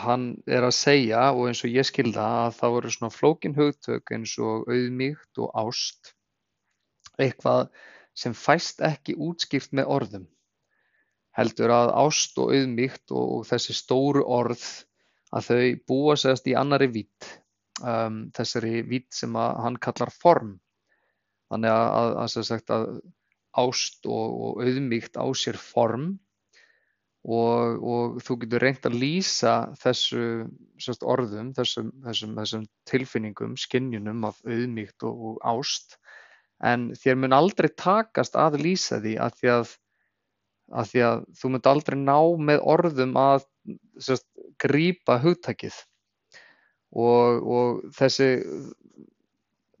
hann 0.00 0.26
er 0.46 0.64
að 0.64 0.76
segja 0.76 1.22
og 1.34 1.48
eins 1.50 1.62
og 1.66 1.74
ég 1.74 1.86
skilða 1.88 2.26
að 2.46 2.58
það 2.60 2.74
voru 2.76 2.92
svona 2.94 3.14
flókin 3.14 3.56
hugtök 3.56 4.12
eins 4.14 4.36
og 4.38 4.68
auðmíkt 4.70 5.40
og 5.42 5.50
ást 5.64 6.12
eitthvað 7.20 7.68
sem 8.16 8.36
fæst 8.36 8.80
ekki 8.84 9.16
útskýrt 9.18 9.74
með 9.76 9.90
orðum. 9.96 10.28
Heldur 11.36 11.72
að 11.74 11.92
ást 12.04 12.38
og 12.42 12.54
auðmíkt 12.54 13.12
og, 13.14 13.26
og 13.40 13.44
þessi 13.50 13.76
stóru 13.76 14.24
orð 14.26 14.64
að 15.34 15.50
þau 15.50 15.66
búa 15.90 16.16
segast 16.18 16.48
í 16.50 16.56
annari 16.58 16.90
vít 16.90 17.28
um, 17.82 18.22
þessari 18.36 18.82
vít 18.88 19.08
sem 19.14 19.36
hann 19.36 19.78
kallar 19.82 20.12
form. 20.14 20.58
Þannig 21.50 21.72
að, 21.74 22.18
að, 22.22 22.36
að, 22.40 22.74
að 22.76 22.90
ást 23.58 24.06
og, 24.06 24.34
og 24.44 24.60
auðmíkt 24.64 25.18
á 25.18 25.26
sér 25.34 25.58
form. 25.60 26.12
Og, 27.20 27.82
og 27.84 28.20
þú 28.24 28.36
getur 28.40 28.62
reynt 28.64 28.86
að 28.88 28.96
lýsa 28.96 29.54
þessu 29.76 30.22
sérst, 30.80 31.02
orðum, 31.04 31.50
þessum, 31.52 31.90
þessum, 32.06 32.32
þessum 32.38 32.62
tilfinningum, 32.88 33.58
skinnjunum 33.60 34.24
af 34.30 34.38
auðmíkt 34.46 35.04
og, 35.04 35.26
og 35.28 35.42
ást. 35.44 35.98
En 36.64 36.90
þér 36.96 37.20
mun 37.20 37.36
aldrei 37.36 37.68
takast 37.76 38.38
að 38.40 38.60
lýsa 38.64 39.02
því 39.04 39.18
að 39.20 39.36
því 39.36 39.52
að, 39.52 39.74
að, 40.72 40.90
því 40.94 41.04
að 41.10 41.22
þú 41.42 41.52
mun 41.52 41.68
aldrei 41.74 41.98
ná 42.00 42.18
með 42.48 42.64
orðum 42.72 43.14
að 43.20 43.44
sérst, 44.00 44.28
grípa 44.60 45.20
hugtakið 45.20 45.76
og, 46.90 47.46
og 47.46 47.82
þessi 47.96 48.30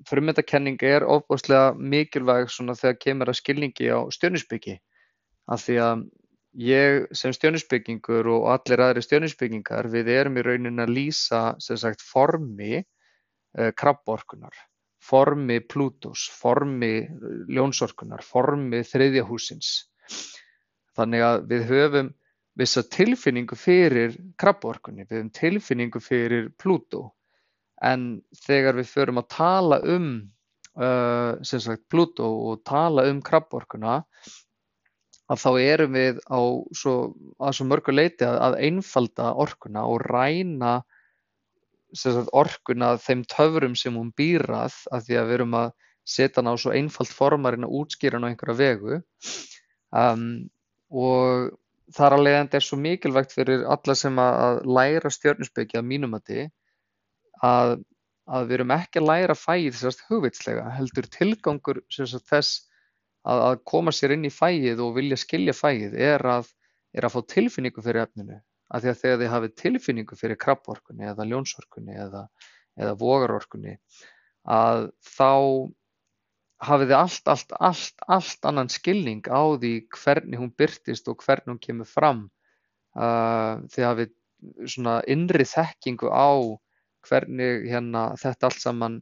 frumöndakenning 0.08 0.80
er 0.86 1.04
ofbúslega 1.04 1.74
mikilvæg 1.76 2.48
þegar 2.50 3.00
kemur 3.00 3.32
að 3.32 3.40
skilningi 3.40 3.90
á 3.92 4.00
stjörnusbyggi 4.14 4.78
af 5.50 5.64
því 5.66 5.76
að 5.84 6.06
ég 6.58 7.06
sem 7.14 7.34
stjörnuspekingur 7.34 8.26
og 8.32 8.48
allir 8.54 8.82
aðri 8.82 9.04
stjörnuspekingar 9.04 9.88
við 9.92 10.10
erum 10.14 10.38
í 10.38 10.44
raunin 10.46 10.82
að 10.82 10.94
lýsa 10.96 11.42
sem 11.62 11.78
sagt 11.78 12.02
formi 12.02 12.80
uh, 12.80 13.70
krabborkunar, 13.76 14.54
formi 15.02 15.60
Plútós, 15.60 16.26
formi 16.40 17.06
ljónsorkunar, 17.50 18.24
formi 18.26 18.82
þriðjahúsins. 18.86 19.86
Þannig 20.98 21.22
að 21.24 21.46
við 21.52 21.68
höfum 21.70 22.10
vissa 22.58 22.82
tilfinningu 22.82 23.56
fyrir 23.58 24.16
krabborkunni, 24.40 25.06
við 25.06 25.18
höfum 25.18 25.32
tilfinningu 25.36 26.02
fyrir 26.02 26.50
Plútó. 26.58 27.10
En 27.82 28.20
þegar 28.44 28.76
við 28.80 28.90
förum 28.90 29.22
að 29.22 29.30
tala 29.32 29.80
um 29.88 30.10
uh, 30.76 31.40
sagt 31.42 31.86
Plútó 31.88 32.28
og 32.50 32.62
tala 32.68 33.06
um 33.10 33.22
krabborkuna 33.24 34.02
að 35.30 35.42
þá 35.44 35.50
erum 35.62 35.94
við 35.94 36.18
á 36.26 36.40
svo, 36.74 36.94
svo 37.38 37.66
mörgu 37.70 37.94
leiti 37.94 38.26
að, 38.26 38.40
að 38.48 38.56
einfalda 38.66 39.30
orkuna 39.38 39.84
og 39.86 40.02
ræna 40.10 40.80
sagt, 41.94 42.30
orkuna 42.34 42.96
þeim 43.02 43.22
töfrum 43.30 43.76
sem 43.78 43.94
hún 43.94 44.10
býrað 44.16 44.74
að 44.90 45.06
því 45.06 45.20
að 45.20 45.30
við 45.30 45.38
erum 45.38 45.56
að 45.60 45.70
setja 46.10 46.40
hana 46.40 46.54
á 46.54 46.56
svo 46.58 46.74
einfald 46.74 47.14
formarinn 47.14 47.66
að 47.66 47.76
útskýra 47.78 48.18
hana 48.18 48.30
á 48.30 48.32
einhverja 48.32 48.58
vegu. 48.58 49.00
Um, 49.94 50.24
og 50.90 51.50
þar 51.96 52.16
að 52.16 52.24
leiðandi 52.26 52.58
er 52.58 52.64
svo 52.64 52.78
mikilvægt 52.80 53.34
fyrir 53.34 53.64
alla 53.68 53.96
sem 53.98 54.18
að 54.22 54.60
læra 54.78 55.12
stjórnusbyggja 55.12 55.80
að 55.80 55.88
mínum 55.90 56.16
að 56.18 56.26
því 56.30 56.44
að, 57.46 57.74
við 58.46 58.56
erum 58.58 58.74
ekki 58.76 59.00
að 59.00 59.08
læra 59.10 59.36
fæð 59.38 59.78
sérst 59.80 60.04
hugvitslega 60.10 60.68
heldur 60.76 61.08
tilgangur 61.16 61.82
sérst 61.92 62.28
þess 62.30 62.60
að, 63.24 63.42
að 63.48 63.58
koma 63.72 63.94
sér 63.94 64.14
inn 64.16 64.28
í 64.28 64.32
fæið 64.34 64.84
og 64.84 64.94
vilja 64.98 65.18
skilja 65.20 65.56
fæið 65.56 65.98
er 65.98 66.24
að, 66.36 66.52
er 66.96 67.06
að 67.06 67.16
fá 67.16 67.20
tilfinningu 67.34 67.84
fyrir 67.84 68.04
efninu. 68.06 68.38
Af 68.70 68.84
því 68.84 68.92
að 68.92 69.00
þegar 69.02 69.20
þið 69.20 69.32
hafið 69.34 69.54
tilfinningu 69.64 70.16
fyrir 70.18 70.38
krabborkunni 70.38 71.10
eða 71.10 71.26
ljónsorkunni 71.26 71.96
eða, 71.98 72.24
eða 72.78 72.96
vogarorkunni 73.00 73.76
að 74.46 74.90
þá 75.04 75.30
hafið 76.60 76.90
þið 76.92 76.98
allt, 76.98 77.28
allt, 77.32 77.52
allt, 77.58 78.02
allt 78.16 78.48
annan 78.48 78.70
skilning 78.72 79.22
á 79.32 79.42
því 79.56 79.72
hvernig 79.96 80.40
hún 80.40 80.52
byrtist 80.52 81.08
og 81.08 81.22
hvernig 81.24 81.54
hún 81.54 81.62
kemur 81.62 81.88
fram. 81.88 82.24
Uh, 82.96 83.62
þið 83.72 83.86
hafið 83.86 84.16
svona 84.68 84.96
innri 85.08 85.46
þekkingu 85.46 86.10
á 86.10 86.30
hvernig 87.06 87.68
hérna, 87.70 88.10
þetta 88.20 88.50
allt 88.50 88.60
saman 88.60 88.98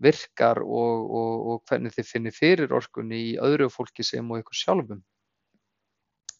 virkar 0.00 0.60
og, 0.64 1.10
og, 1.10 1.34
og 1.50 1.64
hvernig 1.68 1.94
þið 1.94 2.08
finnir 2.08 2.34
fyrir 2.34 2.72
orkunni 2.74 3.20
í 3.30 3.34
öðru 3.42 3.68
fólki 3.70 4.06
sem 4.06 4.30
og 4.30 4.40
ykkur 4.40 4.58
sjálfum. 4.58 5.02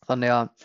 Þannig 0.09 0.33
að 0.35 0.65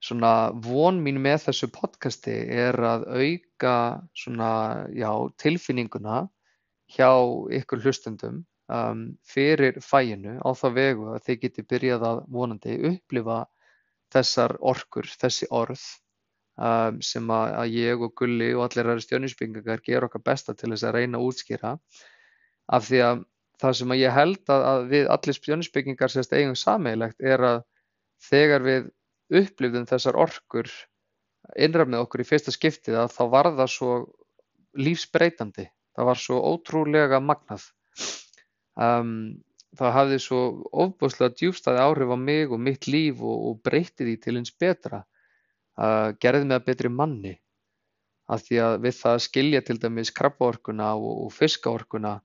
svona 0.00 0.34
von 0.64 1.00
mín 1.04 1.20
með 1.20 1.46
þessu 1.48 1.68
podcasti 1.72 2.36
er 2.60 2.76
að 2.86 3.08
auka 3.08 3.74
svona, 4.16 4.52
já, 4.96 5.10
tilfinninguna 5.42 6.22
hjá 6.90 7.10
ykkur 7.60 7.82
hlustendum 7.84 8.44
um, 8.70 9.06
fyrir 9.26 9.80
fæinu 9.84 10.36
á 10.40 10.50
það 10.56 10.76
vegu 10.76 11.08
að 11.14 11.24
þið 11.26 11.40
geti 11.44 11.66
byrjað 11.72 12.06
að 12.10 12.20
vonandi 12.36 12.76
upplifa 12.90 13.40
þessar 14.14 14.56
orkur, 14.72 15.08
þessi 15.20 15.48
orð 15.50 15.82
um, 16.58 17.00
sem 17.04 17.34
að, 17.34 17.56
að 17.62 17.74
ég 17.78 18.06
og 18.06 18.14
Gulli 18.18 18.52
og 18.54 18.66
allir 18.66 18.92
aðra 18.92 19.06
stjörnusbyggingar 19.06 19.84
ger 19.86 20.06
okkar 20.06 20.24
besta 20.30 20.54
til 20.54 20.72
þess 20.72 20.86
að 20.88 20.96
reyna 20.98 21.20
að 21.20 21.30
útskýra 21.30 21.74
af 22.70 22.86
því 22.86 23.02
að 23.06 23.26
það 23.60 23.76
sem 23.80 23.92
að 23.92 24.00
ég 24.00 24.16
held 24.16 24.54
að, 24.54 24.68
að 24.72 24.86
við 24.94 25.10
allir 25.16 25.38
stjörnusbyggingar 25.38 26.12
sérst 26.12 26.32
eigum 26.36 26.56
sameigilegt 26.56 27.20
er 27.20 27.44
að 27.44 27.60
þegar 28.30 28.64
við 28.66 28.88
upplifðum 29.40 29.88
þessar 29.88 30.18
orkur 30.18 30.70
innræf 31.58 31.88
með 31.90 32.04
okkur 32.04 32.22
í 32.22 32.28
fyrsta 32.28 32.54
skiptið 32.54 32.98
að 33.02 33.12
þá 33.14 33.22
var 33.32 33.50
það 33.58 33.70
svo 33.74 33.92
lífsbreytandi, 34.78 35.66
það 35.96 36.08
var 36.10 36.20
svo 36.20 36.40
ótrúlega 36.52 37.20
magnað. 37.22 37.64
Um, 38.78 39.42
það 39.78 39.94
hafði 39.96 40.18
svo 40.22 40.40
ofbúslega 40.84 41.36
djúfstæði 41.38 41.82
áhrif 41.82 42.14
á 42.14 42.18
mig 42.18 42.50
og 42.50 42.62
mitt 42.62 42.88
líf 42.90 43.22
og, 43.22 43.36
og 43.50 43.62
breytti 43.66 44.06
því 44.06 44.16
til 44.22 44.36
eins 44.40 44.52
betra, 44.54 45.04
uh, 45.78 46.10
gerði 46.22 46.48
mig 46.48 46.58
að 46.60 46.66
betri 46.70 46.90
manni. 46.92 47.36
Að 48.30 48.44
því 48.46 48.60
að 48.62 48.74
við 48.84 48.98
það 49.00 49.22
skilja 49.26 49.60
til 49.66 49.78
dæmis 49.82 50.12
krabbaorkuna 50.14 50.92
og, 50.94 51.24
og 51.26 51.32
fiskaorkuna 51.34 52.20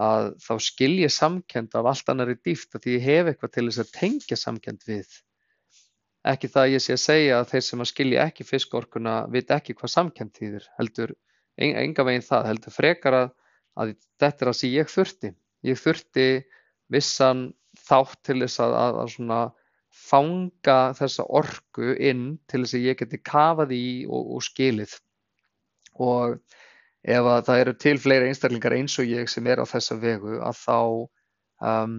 að 0.00 0.30
þá 0.40 0.54
skilja 0.64 1.10
samkend 1.12 1.74
af 1.76 1.88
allt 1.90 2.08
annari 2.08 2.38
dýft 2.40 2.72
að 2.76 2.86
því 2.86 2.94
ég 2.94 3.04
hef 3.04 3.28
eitthvað 3.28 3.52
til 3.52 3.66
þess 3.68 3.82
að 3.82 3.92
tengja 3.98 4.38
samkend 4.40 4.86
við. 4.88 5.10
Ekki 6.22 6.48
það 6.48 6.62
að 6.62 6.72
ég 6.72 6.82
sé 6.84 6.94
að 6.94 7.02
segja 7.02 7.38
að 7.40 7.48
þeir 7.50 7.64
sem 7.66 7.82
að 7.82 7.90
skilja 7.90 8.24
ekki 8.24 8.46
fiskorkuna 8.46 9.14
vita 9.32 9.58
ekki 9.58 9.74
hvað 9.74 9.92
samkennd 9.96 10.36
þýðir, 10.38 10.68
heldur 10.78 11.14
enga 11.58 12.06
veginn 12.06 12.24
það, 12.24 12.48
heldur 12.48 12.72
frekar 12.72 13.16
að, 13.18 13.32
að 13.76 13.94
þetta 14.22 14.44
er 14.44 14.50
það 14.50 14.58
sem 14.60 14.72
ég 14.72 14.92
þurfti. 14.92 15.32
Ég 15.66 15.78
þurfti 15.78 16.28
vissan 16.92 17.50
þátt 17.78 18.18
til 18.26 18.40
þess 18.42 18.62
að, 18.62 18.74
að, 18.78 18.98
að 19.02 19.12
svona 19.14 19.40
fanga 19.92 20.78
þessa 20.96 21.24
orku 21.28 21.94
inn 22.00 22.26
til 22.50 22.62
þess 22.64 22.76
að 22.78 22.86
ég 22.88 23.00
geti 23.02 23.20
kafað 23.22 23.74
í 23.76 23.86
og, 24.08 24.36
og 24.36 24.44
skilið. 24.44 24.96
Og 26.00 26.38
ef 27.02 27.28
að 27.28 27.46
það 27.48 27.62
eru 27.64 27.74
til 27.84 27.96
fleiri 28.00 28.30
einstaklingar 28.30 28.76
eins 28.76 28.98
og 29.02 29.10
ég 29.10 29.30
sem 29.30 29.46
er 29.50 29.62
á 29.62 29.66
þessa 29.68 29.98
vegu 30.00 30.38
að 30.40 30.60
þá 30.62 30.78
um, 31.72 31.98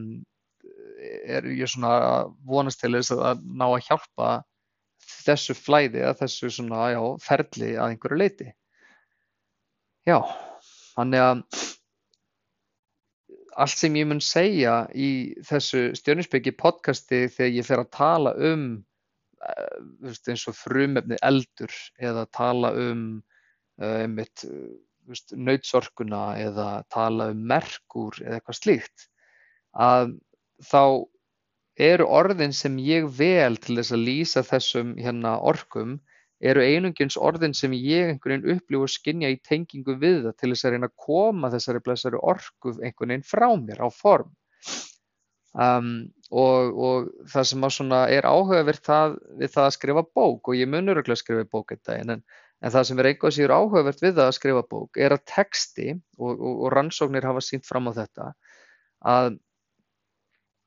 er 1.03 1.47
ég 1.51 1.69
svona 1.69 1.93
vonast 2.47 2.81
til 2.81 2.93
þess 2.95 3.13
að 3.13 3.43
ná 3.43 3.67
að 3.69 3.85
hjálpa 3.89 4.31
þessu 5.23 5.55
flæði 5.57 6.03
að 6.07 6.23
þessu 6.23 6.49
svona, 6.57 6.87
já, 6.93 7.01
ferli 7.23 7.73
að 7.75 7.93
einhverju 7.93 8.19
leiti. 8.19 8.49
Já, 10.07 10.17
þannig 10.95 11.23
að 11.23 11.43
allt 13.55 13.77
sem 13.77 13.95
ég 13.99 14.07
mun 14.09 14.21
segja 14.23 14.83
í 14.95 15.33
þessu 15.45 15.91
stjórninsbyggi 15.97 16.55
podcasti 16.59 17.25
þegar 17.31 17.53
ég 17.57 17.67
fer 17.67 17.83
að 17.83 17.91
tala 17.97 18.33
um 18.51 18.65
uh, 19.43 20.13
eins 20.29 20.47
og 20.49 20.57
frumefni 20.57 21.19
eldur 21.21 21.73
eða 22.01 22.25
tala 22.35 22.73
um 22.79 23.05
uh, 23.81 24.03
einmitt, 24.03 24.45
uh, 24.47 24.73
nautsorkuna 25.35 26.25
eða 26.41 26.69
tala 26.93 27.31
um 27.33 27.43
merkur 27.49 28.17
eða 28.23 28.39
eitthvað 28.39 28.59
slíkt 28.61 29.09
að 29.73 30.15
þá 30.63 30.83
eru 31.81 32.05
orðin 32.05 32.53
sem 32.53 32.77
ég 32.81 33.07
vel 33.17 33.57
til 33.57 33.79
þess 33.79 33.95
að 33.95 34.05
lýsa 34.07 34.43
þessum 34.45 34.93
hérna 35.01 35.37
orkum 35.41 35.97
eru 36.43 36.63
einungins 36.63 37.17
orðin 37.19 37.55
sem 37.55 37.73
ég 37.77 38.13
einhvern 38.13 38.43
veginn 38.43 38.57
upplifu 38.57 38.87
og 38.87 38.91
skinja 38.91 39.31
í 39.31 39.39
tengingu 39.47 39.95
við 39.99 40.23
það 40.27 40.37
til 40.39 40.51
þess 40.51 40.67
að 40.67 40.75
reyna 40.75 40.89
að 40.89 41.05
koma 41.05 41.51
þessari 41.53 41.83
blessari 41.85 42.19
orku 42.19 42.73
einhvern 42.79 43.13
veginn 43.13 43.27
frá 43.27 43.47
mér 43.59 43.83
á 43.83 43.89
form. 43.93 44.33
Um, 45.53 45.89
og, 46.33 46.79
og 46.81 47.09
það 47.29 47.43
sem 47.51 47.91
er 47.93 48.25
áhugavert 48.25 48.81
það, 48.87 49.19
við 49.37 49.51
það 49.53 49.67
að 49.67 49.75
skrifa 49.75 50.03
bók 50.17 50.49
og 50.49 50.57
ég 50.57 50.69
munur 50.69 50.97
ekki 50.97 51.13
að 51.13 51.19
skrifa 51.21 51.45
bók 51.45 51.75
þetta 51.75 51.97
en, 52.01 52.13
en 52.17 52.73
það 52.73 52.87
sem 52.89 53.01
er 53.01 53.09
einhvað 53.11 53.35
sem 53.35 53.45
er 53.45 53.53
áhugavert 53.53 54.01
við 54.01 54.15
það 54.17 54.31
að 54.31 54.37
skrifa 54.39 54.63
bók 54.71 54.97
er 54.97 55.13
að 55.13 55.25
texti 55.29 55.87
og, 55.93 56.31
og, 56.33 56.55
og 56.55 56.73
rannsóknir 56.73 57.29
hafa 57.29 57.45
sínt 57.45 57.69
fram 57.69 57.91
á 57.93 57.93
þetta 57.99 58.31
að 59.13 59.29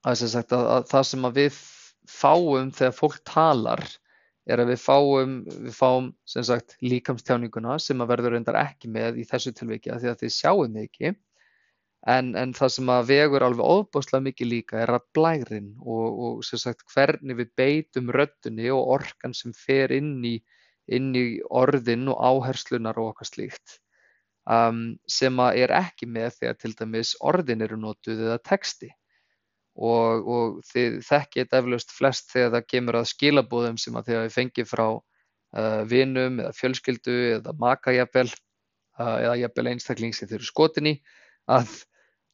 að, 0.07 0.23
sagt, 0.23 0.55
að, 0.55 0.67
að 0.77 0.89
það 0.93 1.07
sem 1.11 1.29
við 1.35 1.61
fáum 2.07 2.73
þegar 2.79 2.99
fólk 3.01 3.19
talar 3.27 3.83
er 4.47 4.63
að 4.63 4.73
við 4.73 4.83
fáum, 4.83 5.37
við 5.67 5.75
fáum 5.75 6.11
sagt, 6.27 6.77
líkamstjáninguna 6.85 7.79
sem 7.83 8.03
að 8.03 8.13
verður 8.15 8.37
reyndar 8.37 8.59
ekki 8.61 8.91
með 8.93 9.23
í 9.23 9.27
þessu 9.29 9.53
tilviki 9.57 9.93
að 9.93 10.05
því 10.05 10.13
að 10.13 10.21
þið 10.23 10.35
sjáum 10.37 10.77
ekki. 10.83 11.15
En, 12.07 12.29
en 12.39 12.53
það 12.55 12.71
sem 12.77 12.91
að 12.95 13.09
vegur 13.09 13.43
alveg 13.43 13.67
óbúslega 13.67 14.23
mikið 14.29 14.51
líka 14.53 14.79
er 14.85 14.93
að 14.95 15.09
blærin 15.17 15.73
og, 15.83 16.21
og 16.29 16.45
sagt, 16.47 16.85
hvernig 16.93 17.41
við 17.41 17.51
beitum 17.59 18.13
röddunni 18.15 18.69
og 18.71 18.93
orkan 18.95 19.35
sem 19.35 19.55
fer 19.57 19.91
inn 19.97 20.21
í, 20.23 20.37
inn 20.87 21.11
í 21.19 21.25
orðin 21.51 22.07
og 22.13 22.23
áherslunar 22.31 23.01
og 23.03 23.11
okkar 23.11 23.31
slíkt 23.33 23.81
um, 24.47 24.95
sem 25.11 25.43
að 25.43 25.59
er 25.65 25.75
ekki 25.81 26.07
með 26.07 26.39
þegar 26.39 26.61
til 26.63 26.73
dæmis 26.79 27.17
orðin 27.27 27.67
eru 27.67 27.81
notuð 27.81 28.23
eða 28.29 28.39
texti 28.53 28.93
og, 29.77 30.29
og 30.29 30.61
þið 30.71 31.01
þekkið 31.05 31.43
þetta 31.43 31.61
eflaust 31.61 31.93
flest 31.93 32.33
þegar 32.33 32.55
það 32.55 32.71
kemur 32.73 32.99
að 33.01 33.11
skilabúðum 33.13 33.77
sem 33.81 33.99
að 33.99 34.09
þið 34.09 34.19
hafi 34.21 34.33
fengið 34.37 34.71
frá 34.71 34.87
uh, 34.87 35.83
vinum 35.91 36.41
eða 36.41 36.55
fjölskyldu 36.57 37.19
eða 37.37 37.55
makajafel 37.61 38.29
uh, 38.31 39.19
eða 39.21 39.37
jafnvel 39.43 39.69
einstakling 39.75 40.17
sem 40.17 40.31
þeir 40.31 40.41
eru 40.41 40.49
skotin 40.49 40.91
í 40.93 40.97
að, 41.53 41.77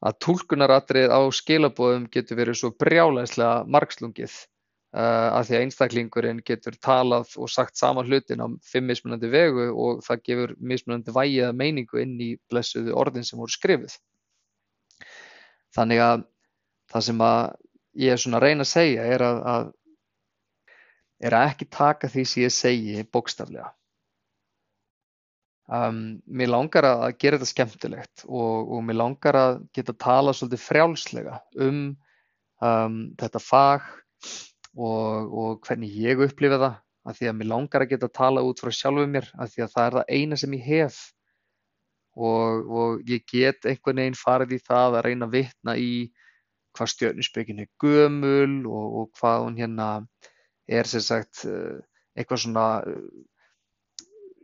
að 0.06 0.18
tólkunaratrið 0.26 1.10
á 1.10 1.20
skilabúðum 1.34 2.08
getur 2.14 2.40
verið 2.40 2.60
svo 2.62 2.72
brjálæslega 2.78 3.66
margslungið 3.66 4.38
uh, 4.94 5.28
að 5.34 5.50
því 5.50 5.58
að 5.58 5.66
einstaklingurinn 5.66 6.42
getur 6.46 6.78
talað 6.78 7.34
og 7.36 7.50
sagt 7.50 7.80
sama 7.80 8.06
hlutin 8.06 8.44
á 8.44 8.46
fimm 8.62 8.86
mismunandi 8.90 9.30
vegu 9.32 9.70
og 9.74 10.02
það 10.06 10.26
gefur 10.30 10.56
mismunandi 10.60 11.14
vægiða 11.18 11.52
meiningu 11.58 12.02
inn 12.04 12.18
í 12.22 12.34
blessuðu 12.50 12.94
orðin 12.94 13.26
sem 13.26 13.42
voru 13.42 13.54
skrifið. 13.54 13.98
Þannig 15.72 16.02
að 16.04 16.28
það 16.92 17.06
sem 17.08 17.22
að 17.26 17.42
ég 18.02 18.14
er 18.14 18.20
svona 18.20 18.40
að 18.40 18.46
reyna 18.46 18.66
að 18.66 18.72
segja 18.72 19.06
er 19.14 19.24
að, 19.26 19.38
að, 19.52 19.70
er 21.22 21.36
að 21.38 21.46
ekki 21.52 21.68
taka 21.72 22.10
því 22.12 22.26
sem 22.28 22.44
ég 22.44 22.54
segi 22.56 23.06
bókstaflega. 23.12 23.70
Um, 25.72 26.20
mér 26.26 26.50
langar 26.50 26.84
að 26.84 27.14
gera 27.22 27.38
þetta 27.38 27.48
skemmtilegt 27.48 28.24
og, 28.26 28.72
og 28.74 28.80
mér 28.84 28.98
langar 28.98 29.38
að 29.38 29.60
geta 29.72 29.94
tala 29.96 30.34
svolítið 30.36 30.64
frjálslega 30.66 31.38
um, 31.64 31.84
um 32.60 32.96
þetta 33.20 33.40
fag 33.40 33.86
og, 34.74 35.30
og 35.32 35.62
hvernig 35.64 35.94
ég 36.02 36.20
upplifa 36.26 36.58
það 36.58 36.80
að 37.08 37.18
því 37.18 37.30
að 37.30 37.38
mér 37.38 37.50
langar 37.54 37.84
að 37.84 37.94
geta 37.94 38.10
tala 38.18 38.42
út 38.44 38.60
frá 38.60 38.74
sjálfu 38.74 39.06
mér 39.14 39.30
að 39.38 39.54
því 39.54 39.64
að 39.64 39.72
það 39.76 39.86
er 39.86 39.96
það 39.96 40.12
eina 40.18 40.40
sem 40.42 40.58
ég 40.58 40.66
hef 40.66 40.98
og, 42.12 42.68
og 42.68 43.08
ég 43.08 43.24
get 43.30 43.70
einhvern 43.70 44.02
veginn 44.02 44.18
farið 44.18 44.56
í 44.58 44.60
það 44.66 44.98
að 44.98 45.06
reyna 45.06 45.28
að 45.30 45.38
vitna 45.38 45.76
í 45.78 45.92
hvað 46.76 46.92
stjörnuspekin 46.94 47.62
er 47.64 47.70
gömul 47.82 48.62
og, 48.66 48.86
og 49.00 49.10
hvað 49.18 49.46
hún 49.46 49.58
hérna 49.60 49.88
er 50.68 50.88
sem 50.88 51.04
sagt 51.04 51.44
eh, 51.48 51.80
eitthvað 52.16 52.44
svona 52.44 52.66
eh, 52.88 53.06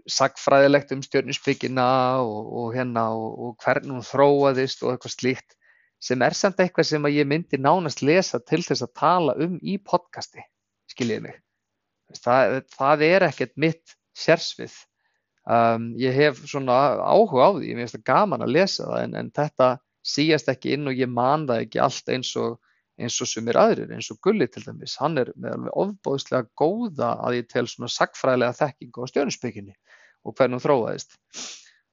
sagfræðilegt 0.09 0.93
um 0.97 1.05
stjörnuspekina 1.05 1.89
og, 2.25 2.53
og 2.61 2.75
hérna 2.77 3.09
og, 3.13 3.57
hvernig 3.63 3.99
hún 3.99 4.07
þróaðist 4.07 4.85
og 4.85 4.95
eitthvað 4.95 5.17
slíkt 5.17 5.59
sem 6.03 6.23
er 6.23 6.37
samt 6.37 6.61
eitthvað 6.63 6.89
sem 6.93 7.07
að 7.09 7.19
ég 7.19 7.29
myndi 7.29 7.59
nánast 7.61 8.05
lesa 8.07 8.39
til 8.41 8.63
þess 8.63 8.87
að 8.87 8.95
tala 9.01 9.35
um 9.43 9.57
í 9.63 9.77
podcasti, 9.83 10.45
skiljiði 10.93 11.25
mig. 11.27 11.41
Það, 12.23 12.61
það 12.73 13.03
er 13.09 13.27
ekkert 13.27 13.57
mitt 13.59 13.97
sérsvið. 14.17 14.77
Um, 15.49 15.91
ég 15.99 16.15
hef 16.15 16.41
svona 16.47 16.77
áhuga 17.03 17.49
á 17.49 17.51
því, 17.57 17.71
ég 17.73 17.81
finnst 17.81 17.97
það 17.97 18.07
gaman 18.11 18.45
að 18.45 18.55
lesa 18.55 18.87
það 18.87 19.05
en, 19.07 19.15
en 19.19 19.31
þetta 19.35 19.69
síast 20.09 20.49
ekki 20.53 20.75
inn 20.77 20.89
og 20.91 20.99
ég 20.99 21.11
man 21.13 21.47
það 21.49 21.67
ekki 21.67 21.83
allt 21.85 22.15
eins 22.15 22.33
og 22.41 22.59
eins 22.99 23.19
og 23.23 23.31
sumir 23.31 23.59
aðrir, 23.59 23.93
eins 23.95 24.11
og 24.11 24.19
Gulli 24.25 24.49
til 24.51 24.65
dæmis, 24.67 24.97
hann 24.99 25.21
er 25.21 25.31
með 25.39 25.55
alveg 25.55 25.77
ofbóðslega 25.85 26.49
góða 26.59 27.13
að 27.27 27.37
ég 27.39 27.49
tel 27.53 27.67
svona 27.71 27.91
sagfræðilega 27.95 28.57
þekkingu 28.59 29.07
á 29.07 29.11
stjórninsbygginni 29.13 29.75
og 30.27 30.35
hvernig 30.35 30.59
hún 30.59 30.65
þróaðist. 30.65 31.15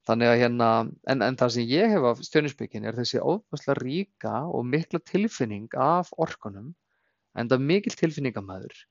Þannig 0.05 0.31
að 0.31 0.39
hérna, 0.41 0.69
en, 1.09 1.21
en 1.25 1.37
það 1.37 1.53
sem 1.55 1.69
ég 1.69 1.93
hef 1.93 2.07
af 2.09 2.23
stjórninsbygginni 2.25 2.89
er 2.89 2.97
þessi 2.97 3.21
ofbóðslega 3.21 3.77
ríka 3.81 4.33
og 4.49 4.65
mikla 4.69 5.01
tilfinning 5.05 5.69
af 5.81 6.09
orkunum, 6.21 6.73
en 7.37 7.51
það 7.51 7.59
er 7.59 7.69
mikil 7.69 7.95
tilfinningamæður 7.99 8.81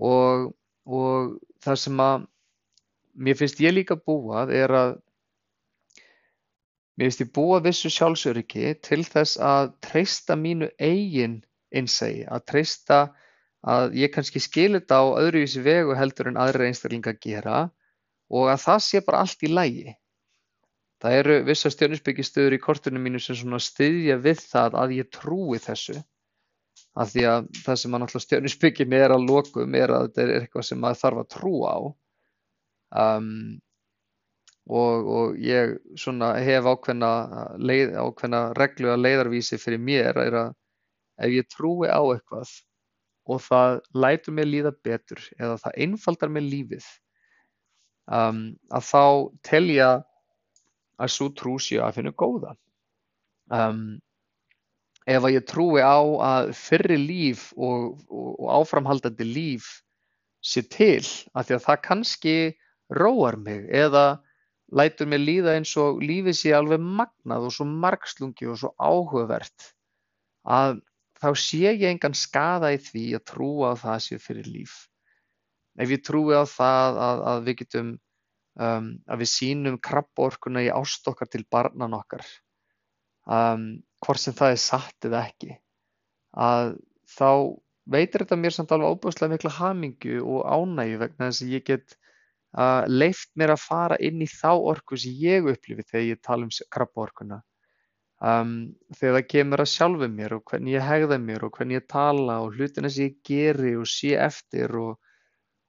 og, 0.00 0.50
og 0.86 1.36
það 1.62 1.80
sem 1.84 2.02
að 2.02 2.26
mér 3.20 3.38
finnst 3.38 3.62
ég 3.62 3.74
líka 3.74 3.98
búað 3.98 4.54
er 4.56 4.74
að 4.74 4.92
Mér 7.00 7.08
finnst 7.08 7.22
ég 7.24 7.28
búa 7.32 7.62
vissu 7.64 7.88
sjálfsöryggi 7.88 8.74
til 8.84 9.00
þess 9.08 9.38
að 9.40 9.70
treysta 9.80 10.34
mínu 10.36 10.66
eigin 10.76 11.38
innsæi, 11.72 12.26
að 12.28 12.42
treysta 12.52 12.98
að 13.64 13.96
ég 13.96 14.12
kannski 14.12 14.42
skilir 14.44 14.82
þetta 14.82 14.98
á 15.00 15.04
öðruvísi 15.22 15.62
vegu 15.64 15.96
heldur 15.96 16.28
en 16.28 16.36
aðra 16.36 16.66
einstaklinga 16.68 17.14
gera 17.24 17.62
og 18.28 18.50
að 18.52 18.60
það 18.66 18.82
sé 18.84 19.00
bara 19.06 19.22
allt 19.24 19.46
í 19.48 19.48
lægi. 19.48 19.94
Það 21.00 21.16
eru 21.22 21.38
vissar 21.48 21.72
stjörnuspekistöður 21.72 22.58
í 22.58 22.60
kortunum 22.66 23.08
mínu 23.08 23.22
sem 23.24 23.40
svona 23.40 23.62
styðja 23.64 24.18
við 24.20 24.44
það 24.50 24.76
að 24.82 24.94
ég 24.98 25.10
trúi 25.16 25.62
þessu. 25.64 25.96
Af 27.00 27.14
því 27.14 27.26
að 27.32 27.48
það 27.62 27.80
sem 27.80 27.96
að 27.96 28.04
náttúrulega 28.04 28.26
stjörnuspekin 28.26 28.98
er 29.00 29.16
að 29.16 29.26
lokum 29.30 29.80
er 29.80 29.96
að 29.96 30.10
þetta 30.10 30.26
er 30.26 30.36
eitthvað 30.36 30.68
sem 30.68 30.84
maður 30.84 31.02
þarf 31.06 31.24
að 31.24 31.32
trúa 31.38 31.72
á. 31.72 31.80
Um, 33.00 33.32
og, 34.68 35.06
og 35.08 35.38
ég 35.40 35.76
hef 36.44 36.68
ákveðna, 36.68 37.12
leið, 37.58 37.94
ákveðna 37.96 38.42
reglu 38.58 38.90
að 38.92 39.04
leiðarvísi 39.06 39.58
fyrir 39.60 39.80
mér 39.82 40.18
er 40.26 40.38
að 40.44 40.50
ef 41.20 41.36
ég 41.36 41.48
trúi 41.52 41.88
á 41.88 42.00
eitthvað 42.00 42.52
og 43.30 43.42
það 43.44 43.80
lætur 43.94 44.36
mér 44.36 44.48
líða 44.50 44.72
betur 44.84 45.22
eða 45.38 45.58
það 45.62 45.80
einfaldar 45.84 46.32
mér 46.32 46.46
lífið 46.48 46.86
um, 48.10 48.44
að 48.72 48.86
þá 48.90 49.04
telja 49.46 49.90
að 51.00 51.12
svo 51.14 51.28
trú 51.36 51.56
séu 51.62 51.82
að 51.84 52.00
finna 52.00 52.12
góða. 52.12 52.54
Um, 53.50 54.00
ef 55.08 55.24
að 55.24 55.36
ég 55.36 55.46
trúi 55.48 55.82
á 55.82 55.98
að 55.98 56.50
fyrri 56.58 56.98
líf 57.00 57.50
og, 57.56 58.02
og, 58.10 58.34
og 58.36 58.50
áframhaldandi 58.60 59.26
líf 59.26 59.70
sé 60.44 60.62
til 60.72 61.02
að 61.34 61.48
því 61.48 61.56
að 61.56 61.64
það 61.66 61.80
kannski 61.86 62.36
róar 63.00 63.38
mig 63.40 63.66
eða 63.74 64.20
lætur 64.76 65.08
mér 65.10 65.22
líða 65.22 65.56
eins 65.58 65.72
og 65.80 66.02
lífið 66.04 66.36
sé 66.36 66.52
alveg 66.54 66.82
magnað 66.82 67.48
og 67.48 67.54
svo 67.54 67.66
margslungi 67.68 68.48
og 68.50 68.60
svo 68.60 68.70
áhugavert 68.78 69.70
að 70.46 70.80
þá 71.20 71.28
sé 71.36 71.64
ég 71.66 71.88
engan 71.90 72.16
skaða 72.16 72.72
í 72.76 72.78
því 72.80 73.06
að 73.18 73.26
trúa 73.32 73.74
á 73.76 73.80
það 73.80 74.04
séu 74.06 74.22
fyrir 74.22 74.48
líf. 74.48 74.76
Ef 75.80 75.92
ég 75.92 76.04
trúi 76.04 76.36
á 76.36 76.44
það 76.48 77.00
að, 77.06 77.24
að 77.32 77.42
við 77.48 77.58
getum, 77.62 77.90
um, 78.60 78.86
að 79.06 79.22
við 79.22 79.32
sínum 79.32 79.80
krabborkuna 79.84 80.64
í 80.64 80.70
ást 80.72 81.08
okkar 81.10 81.30
til 81.30 81.44
barnan 81.52 81.96
okkar, 81.96 82.24
um, 83.26 83.66
hvort 84.00 84.22
sem 84.22 84.36
það 84.36 84.54
er 84.54 84.62
satt 84.64 85.08
eða 85.08 85.24
ekki, 85.28 85.58
að 86.36 86.74
þá 87.10 87.30
veitir 87.90 88.24
þetta 88.24 88.38
mér 88.40 88.54
samt 88.54 88.72
alveg 88.74 88.96
óbúslega 88.96 89.34
mikla 89.34 89.54
hamingu 89.58 90.20
og 90.22 90.44
ánægju 90.46 91.00
vegna 91.02 91.28
þess 91.28 91.44
að 91.44 91.54
ég 91.56 91.66
get 91.68 91.96
uh, 92.58 92.82
leift 92.88 93.30
mér 93.38 93.54
að 93.54 93.62
fara 93.66 94.00
inn 94.00 94.22
í 94.22 94.28
þá 94.30 94.50
orku 94.54 94.98
sem 94.98 95.14
ég 95.20 95.46
upplifi 95.52 95.86
þegar 95.86 96.06
ég 96.08 96.22
tala 96.24 96.48
um 96.48 96.54
krabborkuna 96.74 97.40
um, 98.20 98.54
þegar 98.96 99.18
það 99.18 99.28
kemur 99.34 99.64
að 99.64 99.72
sjálfum 99.74 100.16
mér 100.16 100.36
og 100.38 100.44
hvernig 100.50 100.76
ég 100.76 100.86
hegða 100.86 101.20
mér 101.22 101.46
og 101.46 101.54
hvernig 101.56 101.80
ég 101.80 101.86
tala 101.90 102.40
og 102.44 102.56
hlutina 102.56 102.90
sem 102.90 103.10
ég 103.10 103.20
geri 103.26 103.76
og 103.78 103.88
sé 103.90 104.14
eftir 104.18 104.74
og, 104.80 104.98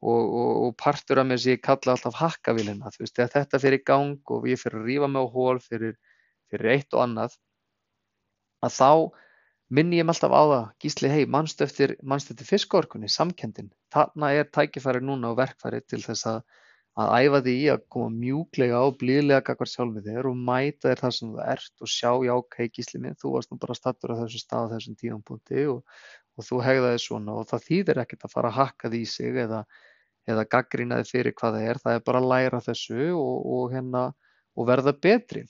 og, 0.02 0.22
og, 0.22 0.52
og 0.66 0.76
partur 0.80 1.22
af 1.22 1.30
mér 1.30 1.42
sem 1.42 1.56
ég 1.56 1.64
kalla 1.66 1.96
alltaf 1.96 2.20
hakkavílina 2.20 2.94
þú 2.94 3.06
veist, 3.06 3.18
þegar 3.18 3.36
þetta 3.38 3.64
fyrir 3.66 3.86
gang 3.88 4.36
og 4.36 4.50
ég 4.50 4.62
fyrir 4.62 4.82
að 4.82 4.92
rífa 4.92 5.12
mig 5.12 5.26
á 5.26 5.34
hól 5.36 5.64
fyrir, 5.64 5.98
fyrir 6.52 6.76
eitt 6.76 6.98
og 6.98 7.06
annað 7.06 7.38
að 8.62 8.78
þá 8.78 8.92
minni 9.72 10.02
ég 10.02 10.06
mig 10.06 10.18
alltaf 10.18 10.34
á 10.36 10.44
það, 10.44 10.66
gísli 10.84 11.10
hei, 11.10 11.22
mannstu 11.32 11.64
eftir, 11.64 11.94
eftir 12.04 12.48
fiskorkunni, 12.48 13.08
samkendin, 13.10 13.72
þarna 13.94 14.34
er 14.36 14.50
tækifæri 14.52 15.00
núna 15.00 15.32
og 15.32 15.40
verkfæri 15.40 15.80
til 15.88 16.02
þess 16.04 16.28
að 16.28 16.42
að 17.00 17.12
æfa 17.24 17.40
þig 17.46 17.60
í 17.62 17.68
að 17.72 17.84
koma 17.94 18.10
mjúklega 18.12 18.80
og 18.84 18.98
blíðlega 19.00 19.44
gagnvart 19.48 19.72
sjálfum 19.72 20.04
þér 20.08 20.28
og 20.28 20.42
mæta 20.50 20.90
þér 20.90 21.04
þar 21.04 21.14
sem 21.16 21.30
þú 21.32 21.46
ert 21.54 21.86
og 21.86 21.92
sjá, 21.92 22.10
já, 22.28 22.34
ok, 22.36 22.58
gísli 22.76 23.00
minn, 23.00 23.16
þú 23.22 23.36
varst 23.36 23.52
nú 23.52 23.60
bara 23.62 23.78
stattur 23.78 24.12
á 24.12 24.20
þessum 24.20 24.44
stað 24.44 24.74
þessum 24.76 24.98
tíðanbúndi 25.00 25.64
og, 25.72 26.02
og 26.36 26.48
þú 26.48 26.60
hegðaði 26.66 27.00
svona 27.06 27.38
og 27.40 27.48
það 27.52 27.66
þýðir 27.70 28.04
ekkert 28.04 28.28
að 28.28 28.36
fara 28.36 28.52
að 28.52 28.60
hakka 28.60 28.92
því 28.92 29.02
í 29.06 29.08
sig 29.14 29.40
eða, 29.46 29.62
eða 30.28 30.48
gaggrina 30.52 31.00
þig 31.00 31.14
fyrir 31.16 31.38
hvað 31.40 31.58
það 31.58 31.70
er, 31.70 31.82
það 31.86 31.96
er 31.96 32.06
bara 32.12 32.22
að 32.22 32.30
læra 32.34 32.62
þessu 32.68 33.08
og, 33.16 33.48
og, 33.56 33.64
hérna, 33.72 34.04
og 34.60 34.68
verða 34.68 34.96
betri. 35.08 35.46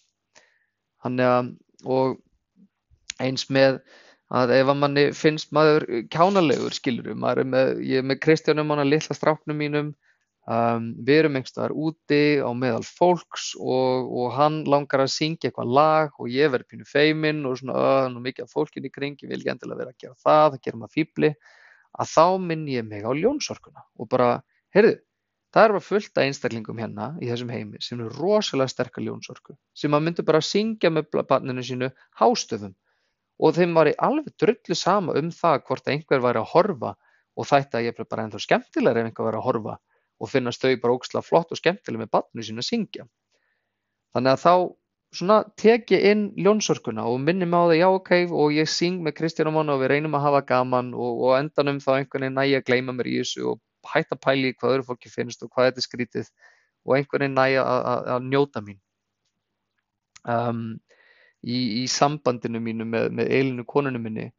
Þannig 1.02 1.34
að, 1.34 1.52
og 1.90 2.20
eins 3.22 3.48
með 3.50 3.82
að 4.32 4.54
ef 4.56 4.70
að 4.72 4.80
manni 4.80 5.04
finnst 5.18 5.50
maður 5.56 5.88
kjánalegur, 6.14 6.74
skilur, 6.76 7.12
maður 7.18 7.44
er 7.44 7.52
með, 7.52 7.72
ég 7.84 8.00
er 8.00 8.08
með 8.08 8.22
Kristjánum, 8.24 8.70
hann 8.72 8.84
að 8.86 8.94
litla 8.94 9.18
stráknum 9.18 9.58
mínum, 9.60 9.90
Um, 10.50 10.88
við 11.06 11.20
erum 11.20 11.36
einhverstaðar 11.38 11.74
úti 11.78 12.42
á 12.42 12.50
meðal 12.58 12.82
fólks 12.82 13.52
og, 13.62 14.08
og 14.10 14.32
hann 14.34 14.64
langar 14.66 15.04
að 15.04 15.12
syngja 15.14 15.52
eitthvað 15.52 15.74
lag 15.78 16.16
og 16.18 16.32
ég 16.34 16.50
verður 16.50 16.66
pínu 16.72 16.88
feiminn 16.90 17.44
og 17.46 17.60
svona 17.60 17.76
öðan 17.78 18.16
og 18.18 18.24
mikið 18.26 18.48
af 18.48 18.56
fólkinu 18.56 18.90
í 18.90 18.94
kring, 18.96 19.20
ég 19.22 19.30
vil 19.30 19.38
ekki 19.38 19.52
endilega 19.54 19.84
vera 19.84 19.94
að 19.94 20.00
gera 20.02 20.18
það, 20.18 20.48
það 20.48 20.64
gerir 20.66 20.80
maður 20.82 20.96
fýbli, 20.98 21.30
að 21.94 22.10
þá 22.16 22.26
minn 22.48 22.64
ég 22.74 22.88
mig 22.90 23.06
á 23.06 23.12
ljónsorkuna 23.20 23.86
og 24.02 24.10
bara, 24.10 24.32
heyrðu, 24.74 24.96
það 25.54 25.68
er 25.68 25.76
bara 25.76 25.84
fullt 25.92 26.18
af 26.18 26.26
einstaklingum 26.26 26.82
hérna 26.82 27.12
í 27.22 27.30
þessum 27.30 27.54
heimi 27.54 27.84
sem 27.86 28.02
eru 28.02 28.10
rosalega 28.18 28.74
sterkar 28.74 29.06
ljónsorku, 29.06 29.56
sem 29.78 29.94
maður 29.94 30.08
myndur 30.08 30.30
bara 30.32 30.42
að 30.42 30.50
syngja 30.50 30.90
með 30.90 31.22
barninu 31.30 31.68
sínu 31.70 31.92
hástöfum. 32.18 32.74
Og 33.38 33.54
þeim 33.58 33.78
var 33.78 33.90
í 33.90 33.96
alveg 34.02 34.34
drullu 34.42 34.78
sama 34.78 35.14
um 35.22 35.30
það 35.34 35.62
hvort 35.70 35.88
einhver 35.94 36.26
væri 36.26 36.42
að 36.42 36.52
horfa 36.56 36.96
og 37.38 37.48
þetta 37.50 37.86
ég 37.86 37.94
er 37.94 38.10
bara 38.10 38.26
ennþá 38.26 38.42
skemmtilegar 38.42 39.02
ef 39.02 39.10
einhver 39.12 39.30
væri 39.30 39.42
að 39.42 39.48
horfa 39.48 39.78
og 40.22 40.30
finnast 40.30 40.62
þau 40.62 40.76
bara 40.84 40.96
ógslag 40.98 41.26
flott 41.26 41.52
og 41.52 41.60
skemmtileg 41.60 42.04
með 42.04 42.12
barnu 42.14 42.46
sín 42.46 42.62
að 42.62 42.68
syngja. 42.68 43.08
Þannig 44.14 44.36
að 44.36 44.44
þá 44.44 44.54
svona 45.16 45.38
tek 45.60 45.92
ég 45.92 46.06
inn 46.12 46.24
ljónsorkuna 46.40 47.04
og 47.10 47.20
minnum 47.24 47.56
á 47.58 47.62
það 47.72 47.80
já 47.80 47.88
ok 47.90 48.12
og 48.30 48.54
ég 48.56 48.70
syng 48.72 49.02
með 49.04 49.18
Kristján 49.18 49.50
og 49.52 49.58
Mána 49.58 49.76
og 49.76 49.84
við 49.84 49.92
reynum 49.96 50.16
að 50.16 50.26
hafa 50.28 50.44
gaman 50.54 50.94
og, 50.94 51.26
og 51.26 51.36
endanum 51.40 51.82
þá 51.84 51.92
einhvern 51.98 52.28
veginn 52.28 52.40
næja 52.40 52.62
að 52.62 52.68
gleyma 52.70 52.96
mér 52.96 53.10
í 53.12 53.18
þessu 53.20 53.50
og 53.52 53.92
hætta 53.92 54.16
pæli 54.16 54.54
hvað 54.54 54.78
öðru 54.78 54.88
fólki 54.92 55.12
finnst 55.12 55.44
og 55.44 55.52
hvað 55.52 55.72
þetta 55.72 55.82
er 55.82 55.88
skrítið 55.88 56.32
og 56.86 56.96
einhvern 56.96 57.26
veginn 57.26 57.40
næja 57.40 57.66
að 58.16 58.30
njóta 58.30 58.64
mín. 58.64 58.80
Um, 60.22 60.80
í, 61.42 61.82
í 61.82 61.86
sambandinu 61.90 62.62
mínu 62.62 62.86
með, 62.86 63.10
með 63.18 63.34
eilinu 63.34 63.66
konunu 63.68 64.00
minni 64.00 64.30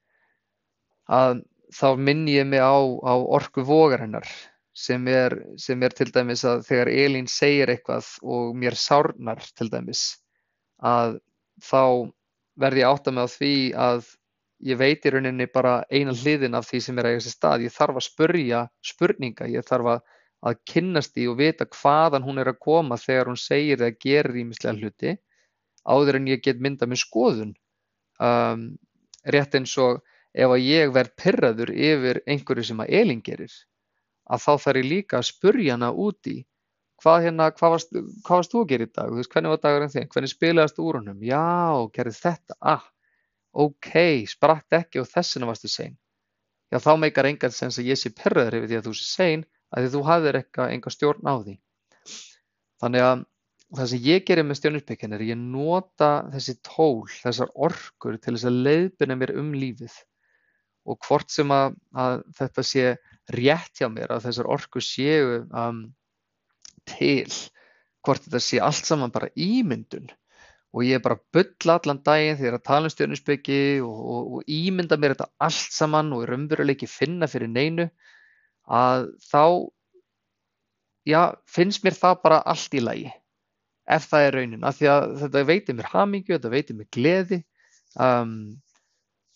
að 1.11 1.43
þá 1.75 1.89
minn 1.99 2.25
ég 2.31 2.47
mig 2.47 2.63
á, 2.63 2.77
á 2.79 3.15
orku 3.19 3.65
vogar 3.67 4.05
hennar 4.05 4.29
sem 4.73 5.05
er, 5.09 5.37
sem 5.61 5.83
er 5.85 5.93
til 5.97 6.09
dæmis 6.13 6.45
að 6.49 6.65
þegar 6.69 6.91
Elín 6.93 7.29
segir 7.29 7.71
eitthvað 7.73 8.09
og 8.23 8.55
mér 8.57 8.77
sárnar 8.79 9.43
til 9.57 9.69
dæmis 9.73 10.05
að 10.81 11.19
þá 11.63 12.11
verði 12.61 12.83
ég 12.83 12.89
átt 12.89 13.09
að 13.09 13.17
með 13.17 13.29
á 13.29 13.35
því 13.37 13.55
að 13.87 14.07
ég 14.63 14.79
veit 14.79 15.07
í 15.07 15.13
rauninni 15.13 15.49
bara 15.51 15.75
eina 15.91 16.15
hliðin 16.15 16.57
af 16.57 16.69
því 16.69 16.81
sem 16.85 16.99
er 16.99 17.09
að 17.09 17.17
eiga 17.17 17.25
sér 17.25 17.35
stað. 17.37 17.65
Ég 17.67 17.75
þarf 17.75 17.99
að 17.99 18.07
spurja 18.07 18.61
spurninga, 18.87 19.49
ég 19.51 19.67
þarf 19.67 19.91
að, 19.97 20.05
að 20.49 20.61
kynnast 20.71 21.15
því 21.17 21.27
og 21.33 21.39
vita 21.41 21.67
hvaðan 21.67 22.27
hún 22.27 22.43
er 22.43 22.53
að 22.53 22.61
koma 22.63 22.99
þegar 23.01 23.33
hún 23.33 23.41
segir 23.41 23.83
eða 23.83 23.99
gerir 24.05 24.41
ímislega 24.45 24.79
hluti 24.79 25.17
áður 25.83 26.21
en 26.21 26.31
ég 26.31 26.43
get 26.45 26.63
mynda 26.63 26.87
með 26.87 27.03
skoðun. 27.03 27.53
Um, 28.23 28.77
rétt 29.27 29.57
eins 29.59 29.75
og 29.83 30.01
ef 30.33 30.49
að 30.49 30.65
ég 30.65 30.93
verð 30.95 31.17
pyrraður 31.19 31.73
yfir 31.75 32.23
einhverju 32.31 32.69
sem 32.71 32.83
að 32.83 32.95
Elín 33.03 33.23
gerir 33.25 33.53
að 34.33 34.45
þá 34.47 34.53
þarf 34.65 34.81
ég 34.81 34.89
líka 34.89 35.21
að 35.21 35.29
spurja 35.29 35.77
hana 35.77 35.93
úti 35.93 36.39
hvað 37.03 37.25
hérna, 37.27 37.49
hvað 37.57 37.75
varst, 37.75 37.97
hvað 38.23 38.39
varst 38.39 38.53
þú 38.53 38.63
að 38.63 38.69
gera 38.71 38.87
í 38.87 38.91
dag, 38.95 39.15
veist, 39.17 39.31
hvernig 39.33 39.53
var 39.53 39.63
dagurinn 39.63 39.93
þinn, 39.93 40.11
hvernig 40.13 40.33
spilaðast 40.33 40.79
úr 40.83 40.99
honum, 41.01 41.25
já, 41.27 41.43
gerði 41.97 42.15
þetta, 42.21 42.59
ah, 42.73 42.85
ok, 43.65 43.97
spratt 44.31 44.79
ekki 44.79 45.03
og 45.03 45.09
þessina 45.11 45.49
varstu 45.51 45.71
sein. 45.71 45.97
Já, 46.73 46.79
þá 46.81 46.93
meikar 47.03 47.29
engan 47.29 47.53
sens 47.53 47.81
að 47.81 47.91
ég 47.91 48.01
sé 48.01 48.13
perraður 48.17 48.61
yfir 48.61 48.71
því 48.71 48.79
að 48.79 48.87
þú 48.87 48.95
sé 48.97 49.09
sein, 49.09 49.45
að 49.73 49.85
því 49.85 49.93
þú 49.93 50.05
hafðir 50.09 50.41
enga 50.69 50.95
stjórn 50.95 51.29
á 51.29 51.35
því. 51.43 51.57
Þannig 52.83 53.07
að 53.09 53.27
það 53.77 53.91
sem 53.91 54.07
ég 54.07 54.25
gerir 54.29 54.47
með 54.47 54.61
stjórnusbyggjan 54.61 55.17
er 55.17 55.27
ég 55.27 55.43
nota 55.43 56.11
þessi 56.33 56.55
tól, 56.65 57.05
þessar 57.13 57.53
orkur 57.67 58.19
til 58.19 58.37
þess 58.37 58.49
að 58.49 58.59
leiðbina 58.69 59.19
mér 59.19 59.35
um 59.43 59.53
lífið. 59.57 59.95
Og 60.89 60.99
hvort 61.07 61.31
sem 61.31 61.53
að, 61.55 61.77
að 61.95 62.23
þetta 62.39 62.65
sé 62.67 62.87
rétt 63.31 63.79
hjá 63.79 63.89
mér 63.93 64.15
að 64.15 64.27
þessar 64.27 64.49
orku 64.51 64.83
séu 64.83 65.43
um, 65.49 65.85
til 66.89 67.31
hvort 68.03 68.25
þetta 68.25 68.43
sé 68.43 68.59
allt 68.63 68.89
saman 68.89 69.15
bara 69.15 69.31
ímyndun. 69.39 70.11
Og 70.73 70.87
ég 70.89 70.97
er 70.97 71.05
bara 71.05 71.19
að 71.19 71.37
bylla 71.37 71.77
allan 71.79 72.01
daginn 72.03 72.39
þegar 72.41 72.57
að 72.57 72.67
tala 72.67 72.89
um 72.89 72.95
stjórninsbyggi 72.95 73.63
og, 73.85 73.99
og, 74.15 74.31
og 74.39 74.51
ímynda 74.51 74.97
mér 74.99 75.15
þetta 75.15 75.29
allt 75.47 75.77
saman 75.77 76.13
og 76.17 76.25
er 76.25 76.35
umveruleik 76.39 76.81
ekki 76.81 76.89
finna 76.91 77.29
fyrir 77.29 77.53
neinu 77.53 77.91
að 78.73 79.11
þá 79.29 79.45
já, 81.09 81.23
finnst 81.51 81.85
mér 81.85 81.99
það 81.99 82.23
bara 82.25 82.41
allt 82.49 82.75
í 82.79 82.83
lagi 82.83 83.11
ef 83.91 84.07
það 84.09 84.27
er 84.27 84.37
raunin, 84.39 84.65
af 84.65 84.79
því 84.79 84.91
að 84.93 85.07
þetta 85.23 85.45
veitir 85.49 85.77
mér 85.79 85.89
hamingju, 85.93 86.37
þetta 86.37 86.53
veitir 86.53 86.79
mér 86.79 86.89
gleði 86.95 87.39
um, 87.99 88.37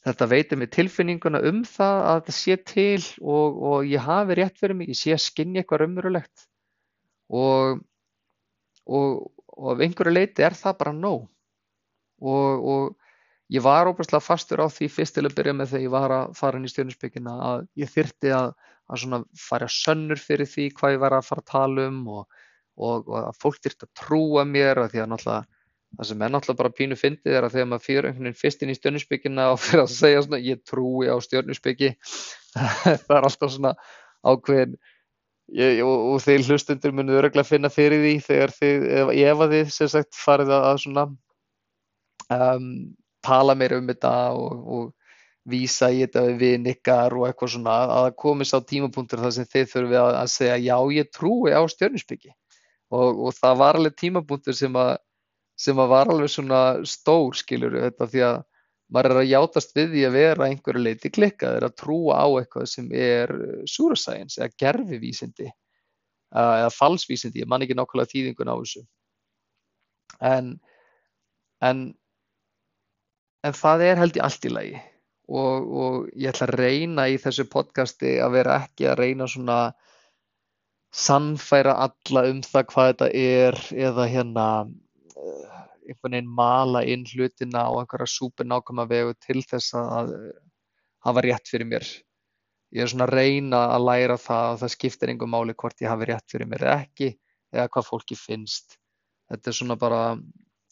Þetta 0.07 0.29
veitir 0.31 0.59
mig 0.61 0.71
tilfinninguna 0.71 1.41
um 1.49 1.65
það 1.67 2.01
að 2.09 2.19
þetta 2.21 2.35
sé 2.37 2.57
til 2.71 3.07
og, 3.23 3.57
og 3.71 3.89
ég 3.91 4.05
hafi 4.07 4.37
rétt 4.39 4.61
fyrir 4.61 4.79
mig, 4.79 4.93
ég 4.93 4.99
sé 4.99 5.15
að 5.17 5.25
skinni 5.25 5.59
eitthvað 5.59 5.83
raunverulegt 5.83 6.45
og, 7.35 7.81
og, 8.87 9.17
og 9.57 9.73
af 9.73 9.83
einhverju 9.83 10.15
leiti 10.15 10.47
er 10.47 10.55
það 10.55 10.79
bara 10.85 10.95
nóg. 10.95 11.27
Og 12.23 12.95
ég 13.53 13.63
var 13.67 13.91
óbúinlega 13.91 14.23
fastur 14.23 14.63
á 14.63 14.71
því 14.71 14.89
fyrst 14.95 15.19
til 15.19 15.27
að 15.27 15.37
byrja 15.41 15.57
með 15.59 15.75
þegar 15.75 15.85
ég 15.89 15.95
var 15.97 16.15
að 16.15 16.39
fara 16.39 16.61
inn 16.61 16.67
í 16.67 16.71
stjórninsbyggina 16.71 17.35
að 17.51 17.67
ég 17.83 17.93
þyrti 17.93 18.33
að, 18.35 18.55
að 18.95 19.27
fara 19.43 19.69
sönnur 19.71 20.23
fyrir 20.23 20.51
því 20.51 20.71
hvað 20.79 20.97
ég 20.97 21.03
var 21.03 21.19
að 21.19 21.29
fara 21.33 21.45
að 21.45 21.53
tala 21.53 21.91
um 21.91 22.01
og 22.15 23.13
að 23.27 23.37
fólk 23.43 23.61
þyrti 23.65 23.89
að 23.89 23.95
trúa 24.05 24.47
mér 24.47 24.85
að 24.85 24.95
því 24.95 25.03
að 25.03 25.13
náttúrulega 25.13 25.56
það 25.97 26.11
sem 26.11 26.25
er 26.25 26.33
náttúrulega 26.33 26.61
bara 26.63 26.75
pínu 26.77 26.99
fyndið 27.01 27.39
er 27.39 27.47
að 27.47 27.57
þegar 27.57 27.71
maður 27.71 27.87
fyrir 27.87 28.09
einhvern 28.09 28.29
veginn 28.29 28.41
fyrst 28.41 28.65
inn 28.65 28.73
í 28.73 28.77
stjörnusbyggina 28.77 29.47
og 29.53 29.61
fyrir 29.65 29.85
að 29.85 29.95
segja 29.95 30.25
svona 30.27 30.43
ég 30.45 30.61
trúi 30.69 31.09
á 31.09 31.17
stjörnusbyggi 31.25 31.95
það 33.07 33.17
er 33.19 33.29
alltaf 33.31 33.55
svona 33.55 33.73
ákveðin 34.27 34.77
ég, 35.55 35.81
og, 35.87 36.13
og 36.13 36.21
þeir 36.25 36.45
hlustundur 36.51 36.95
munið 36.97 37.21
öruglega 37.23 37.49
finna 37.49 37.73
fyrir 37.73 38.03
því 38.05 38.15
þegar 38.27 38.55
þið, 38.59 38.87
ef 39.15 39.43
að 39.47 39.57
þið 39.57 39.73
sem 39.79 39.93
sagt 39.95 40.21
farið 40.21 40.55
að 40.57 40.83
svona 40.85 41.09
um, 42.37 42.71
tala 43.27 43.57
meira 43.59 43.81
um 43.81 43.91
þetta 43.91 44.15
og, 44.37 44.63
og 44.77 44.87
vísa 45.47 45.93
í 45.95 46.03
þetta 46.03 46.25
við 46.27 46.41
vinn 46.43 46.71
ykkar 46.73 47.15
og 47.15 47.29
eitthvað 47.29 47.53
svona 47.55 47.77
að 47.85 47.93
það 48.09 48.17
komist 48.23 48.57
á 48.57 48.61
tímapunktur 48.67 49.23
þar 49.23 49.35
sem 49.37 49.49
þið 49.53 49.69
þurfum 49.73 49.97
að, 50.01 50.17
að 50.21 50.33
segja 50.33 50.57
já 50.65 50.77
ég 50.97 51.13
trúi 51.15 51.55
á 51.55 51.63
stjörnusbyggi 51.71 52.33
og, 52.91 53.21
og 53.29 53.37
það 53.37 53.61
var 53.63 53.79
alveg 53.79 53.99
tímapunktur 54.01 54.57
sem 54.59 54.79
að, 54.79 54.97
sem 55.57 55.79
að 55.81 55.93
var 55.93 56.13
alveg 56.13 56.33
svona 56.33 56.61
stór 56.87 57.37
skilur 57.37 57.79
þetta 57.81 58.09
því 58.13 58.25
að 58.27 58.41
maður 58.93 59.13
er 59.13 59.21
að 59.23 59.31
játast 59.33 59.73
við 59.77 59.95
því 59.95 60.03
að 60.07 60.17
vera 60.17 60.49
einhverju 60.49 60.83
leiti 60.83 61.11
klikkaður 61.11 61.67
að 61.67 61.79
trúa 61.81 62.19
á 62.23 62.27
eitthvað 62.39 62.69
sem 62.71 62.91
er 62.95 63.33
súrasæins 63.67 64.39
eða 64.39 64.53
gerfivísindi 64.63 65.49
eða 66.37 66.71
falsvísindi, 66.75 67.43
ég 67.45 67.49
man 67.49 67.65
ekki 67.65 67.77
nákvæmlega 67.77 68.13
þýðingun 68.13 68.51
á 68.51 68.57
þessu. 68.59 68.83
En 70.21 70.53
en 71.65 71.95
en 73.47 73.55
það 73.57 73.83
er 73.87 74.01
held 74.03 74.19
ég 74.19 74.27
allt 74.27 74.45
í 74.45 74.53
lagi. 74.53 74.79
Og, 75.27 75.67
og 75.67 75.95
ég 76.15 76.31
ætla 76.31 76.47
að 76.47 76.59
reyna 76.61 77.09
í 77.11 77.17
þessu 77.19 77.47
podcasti 77.51 78.17
að 78.23 78.37
vera 78.39 78.61
ekki 78.63 78.87
að 78.87 79.01
reyna 79.01 79.27
svona 79.27 79.61
sannfæra 80.95 81.75
alla 81.83 82.23
um 82.31 82.43
það 82.47 82.69
hvað 82.71 82.91
þetta 82.93 83.09
er 83.23 83.59
eða 83.89 84.07
hérna 84.11 84.47
einhvern 85.17 86.17
veginn 86.17 86.33
mala 86.39 86.83
inn 86.85 87.05
hlutina 87.09 87.67
á 87.69 87.71
einhverja 87.73 88.09
súper 88.11 88.49
nákvæma 88.49 88.87
vegu 88.91 89.15
til 89.27 89.43
þess 89.43 89.77
að 89.79 90.13
hafa 91.07 91.25
rétt 91.25 91.49
fyrir 91.51 91.69
mér. 91.71 91.87
Ég 92.75 92.83
er 92.83 92.91
svona 92.91 93.07
að 93.07 93.15
reyna 93.15 93.61
að 93.75 93.87
læra 93.89 94.17
það 94.21 94.49
að 94.51 94.59
það 94.63 94.75
skiptir 94.75 95.13
einhver 95.13 95.31
máli 95.33 95.55
hvort 95.55 95.81
ég 95.85 95.93
hafi 95.93 96.11
rétt 96.11 96.33
fyrir 96.33 96.51
mér 96.51 96.67
eða 96.67 96.81
ekki 96.85 97.13
eða 97.55 97.69
hvað 97.73 97.89
fólki 97.91 98.19
finnst. 98.19 98.79
Þetta 99.31 99.51
er 99.51 99.59
svona 99.59 99.77
bara, 99.81 100.01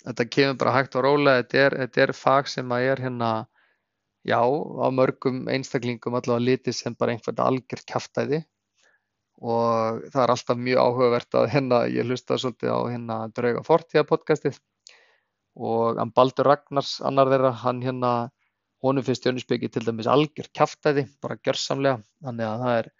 þetta 0.05 0.31
kemur 0.37 0.59
bara 0.61 0.75
hægt 0.77 0.97
og 0.99 1.07
rólega, 1.07 1.43
þetta 1.43 1.63
er, 1.65 1.77
þetta 1.85 2.03
er 2.05 2.15
fag 2.19 2.51
sem 2.51 2.75
að 2.75 2.89
er 2.91 3.05
hérna 3.07 3.31
já, 4.25 4.41
á 4.41 4.87
mörgum 4.95 5.45
einstaklingum 5.51 6.19
allavega 6.19 6.49
litið 6.51 6.77
sem 6.79 6.97
bara 6.99 7.15
einhvern 7.15 7.43
algjör 7.45 7.85
kæftæði 7.91 8.45
og 9.45 10.05
það 10.13 10.23
er 10.23 10.33
alltaf 10.33 10.61
mjög 10.61 10.81
áhugavert 10.81 11.37
að 11.37 11.51
hérna, 11.53 11.81
ég 11.93 12.09
hlusta 12.09 12.39
svolítið 12.41 12.73
á 12.73 12.81
hérna 12.89 13.19
Drauga 13.37 13.65
Fortíða 13.67 14.07
podcastið. 14.09 14.57
Og 15.55 16.01
hann 16.01 16.15
Baldur 16.17 16.49
Ragnars, 16.49 16.97
annar 17.05 17.29
þeirra, 17.31 17.51
hann 17.61 17.83
hérna, 17.85 18.13
honum 18.85 19.05
finnst 19.05 19.29
Jónisbyggi 19.29 19.71
til 19.75 19.85
dæmis 19.85 20.09
algjör 20.11 20.49
kæftæði, 20.57 21.07
bara 21.23 21.37
gjörsamlega, 21.45 22.01
þannig 22.25 22.49
að 22.49 22.65
það 22.65 22.79
er, 22.79 22.91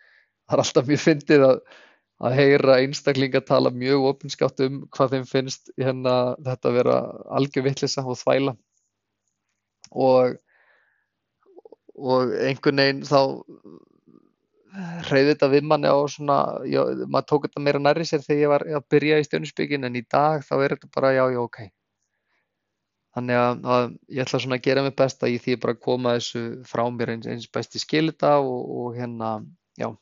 það 0.45 0.57
er 0.57 0.65
alltaf 0.65 0.93
mjög 0.93 1.03
fyndið 1.07 1.47
að, 1.49 1.65
að 2.29 2.39
heyra 2.39 2.79
einstaklinga 2.85 3.43
tala 3.49 3.75
mjög 3.75 4.07
opinskátt 4.13 4.63
um 4.69 4.79
hvað 4.95 5.17
þeim 5.17 5.27
finnst 5.33 5.75
hérna 5.81 6.15
þetta 6.45 6.71
að 6.71 6.79
vera 6.79 7.01
algjör 7.41 7.69
vittlisa 7.71 8.05
og 8.05 8.21
þvæla. 8.21 8.57
Og 9.95 10.41
og 11.95 12.33
einhvern 12.43 12.81
veginn 12.83 13.03
þá 13.07 13.21
hreyði 14.75 15.31
þetta 15.33 15.49
við 15.53 15.67
manni 15.71 15.91
á 15.91 15.99
svona, 16.11 16.39
já, 16.67 16.81
maður 17.07 17.27
tók 17.31 17.47
þetta 17.47 17.63
meira 17.63 17.81
nærri 17.83 18.07
sér 18.09 18.23
þegar 18.25 18.41
ég 18.43 18.53
var 18.53 18.65
að 18.79 18.87
byrja 18.91 19.19
í 19.21 19.27
stjórnusbyggin 19.29 19.87
en 19.89 19.99
í 19.99 20.03
dag 20.11 20.43
þá 20.47 20.55
er 20.57 20.75
þetta 20.75 20.91
bara 20.97 21.13
já, 21.15 21.25
já, 21.35 21.41
ok. 21.43 21.61
Þannig 23.15 23.39
að, 23.39 23.61
að 23.77 23.85
ég 24.11 24.25
ætla 24.25 24.41
svona 24.43 24.59
að 24.59 24.65
gera 24.65 24.83
mig 24.83 24.97
besta 24.99 25.31
í 25.31 25.37
því 25.39 25.55
að 25.55 25.63
bara 25.63 25.77
koma 25.87 26.17
þessu 26.17 26.43
frá 26.67 26.83
mér 26.91 27.15
eins, 27.15 27.29
eins 27.31 27.47
besti 27.55 27.83
skilita 27.83 28.35
og, 28.43 28.65
og 28.81 28.99
hérna, 28.99 29.31
já, 29.79 29.93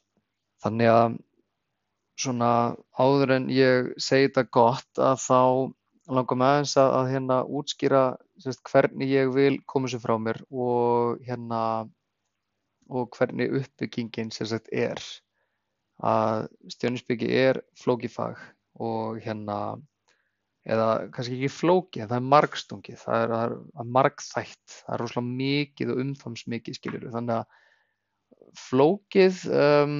þannig 0.65 0.93
að 0.95 1.21
svona 2.23 2.51
áður 2.97 3.37
en 3.37 3.53
ég 3.53 3.93
segi 4.01 4.31
þetta 4.31 4.49
gott 4.57 5.01
að 5.01 5.21
þá 5.27 5.41
langar 6.13 6.39
mig 6.39 6.49
aðeins 6.49 6.77
að, 6.81 6.95
að 6.99 7.11
hérna 7.13 7.39
útskýra 7.61 8.05
sérst, 8.43 8.63
hvernig 8.69 9.13
ég 9.13 9.33
vil 9.35 9.57
koma 9.69 9.91
sér 9.91 10.03
frá 10.03 10.17
mér 10.21 10.41
og 10.49 11.21
hérna 11.27 11.61
og 12.93 13.17
hvernig 13.17 13.51
uppbyggingin 13.61 14.33
sérst, 14.35 14.69
er. 14.73 15.01
Að 16.03 16.49
stjórninsbyggi 16.73 17.31
er 17.39 17.63
flókifag 17.79 18.41
og 18.83 19.21
hérna 19.23 19.59
eða 20.63 21.09
kannski 21.15 21.37
ekki 21.39 21.51
flóki 21.51 22.03
en 22.03 22.11
það 22.11 22.19
er 22.21 22.29
margstungið, 22.33 22.99
það 23.03 23.25
er, 23.25 23.33
það 23.35 23.83
er 23.83 23.91
margþætt, 23.97 24.77
það 24.77 24.95
er 24.95 25.03
rosalega 25.03 25.39
mikið 25.43 25.93
og 25.93 26.03
umfamsmikið 26.05 26.79
skiljuru 26.79 27.13
þannig 27.15 27.41
að 27.41 27.59
flókið 28.63 29.43
um, 29.57 29.99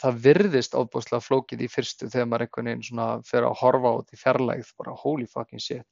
það 0.00 0.22
virðist 0.26 0.76
ofbúslega 0.78 1.24
flókið 1.24 1.64
í 1.66 1.70
fyrstu 1.72 2.10
þegar 2.12 2.30
maður 2.30 2.46
einhvern 2.46 2.70
veginn 2.70 2.86
svona 2.86 3.08
fyrir 3.26 3.48
að 3.48 3.60
horfa 3.62 3.92
út 4.00 4.12
í 4.12 4.20
fjarlægð 4.20 4.72
bara 4.78 4.96
holy 5.02 5.28
fucking 5.30 5.62
shit. 5.62 5.86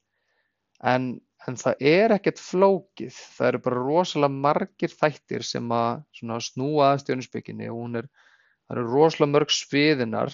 En, 0.85 1.15
en 1.49 1.57
það 1.61 1.87
er 1.91 2.15
ekkert 2.15 2.41
flókið 2.41 3.15
það 3.37 3.47
eru 3.47 3.61
bara 3.67 3.85
rosalega 3.85 4.41
margir 4.47 4.93
þættir 4.93 5.45
sem 5.45 5.71
að 5.75 6.03
snúa 6.47 6.91
að 6.91 7.01
stjónusbygginni 7.03 7.69
og 7.71 7.81
hún 7.83 8.01
er 8.01 8.09
það 8.09 8.77
eru 8.77 8.85
rosalega 8.89 9.33
mörg 9.35 9.53
sviðinar 9.53 10.33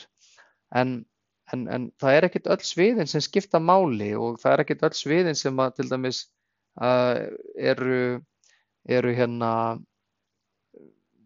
en, 0.81 0.97
en, 1.51 1.67
en 1.67 1.91
það 1.99 2.17
er 2.17 2.29
ekkert 2.29 2.51
öll 2.55 2.65
sviðin 2.65 3.11
sem 3.11 3.23
skipta 3.23 3.59
máli 3.59 4.13
og 4.15 4.39
það 4.41 4.53
er 4.53 4.65
ekkert 4.65 4.89
öll 4.89 4.97
sviðin 5.01 5.39
sem 5.39 5.59
að 5.59 5.77
til 5.79 5.89
dæmis 5.91 6.25
uh, 6.79 7.27
eru 7.59 8.21
eru 8.89 9.13
hérna 9.13 9.51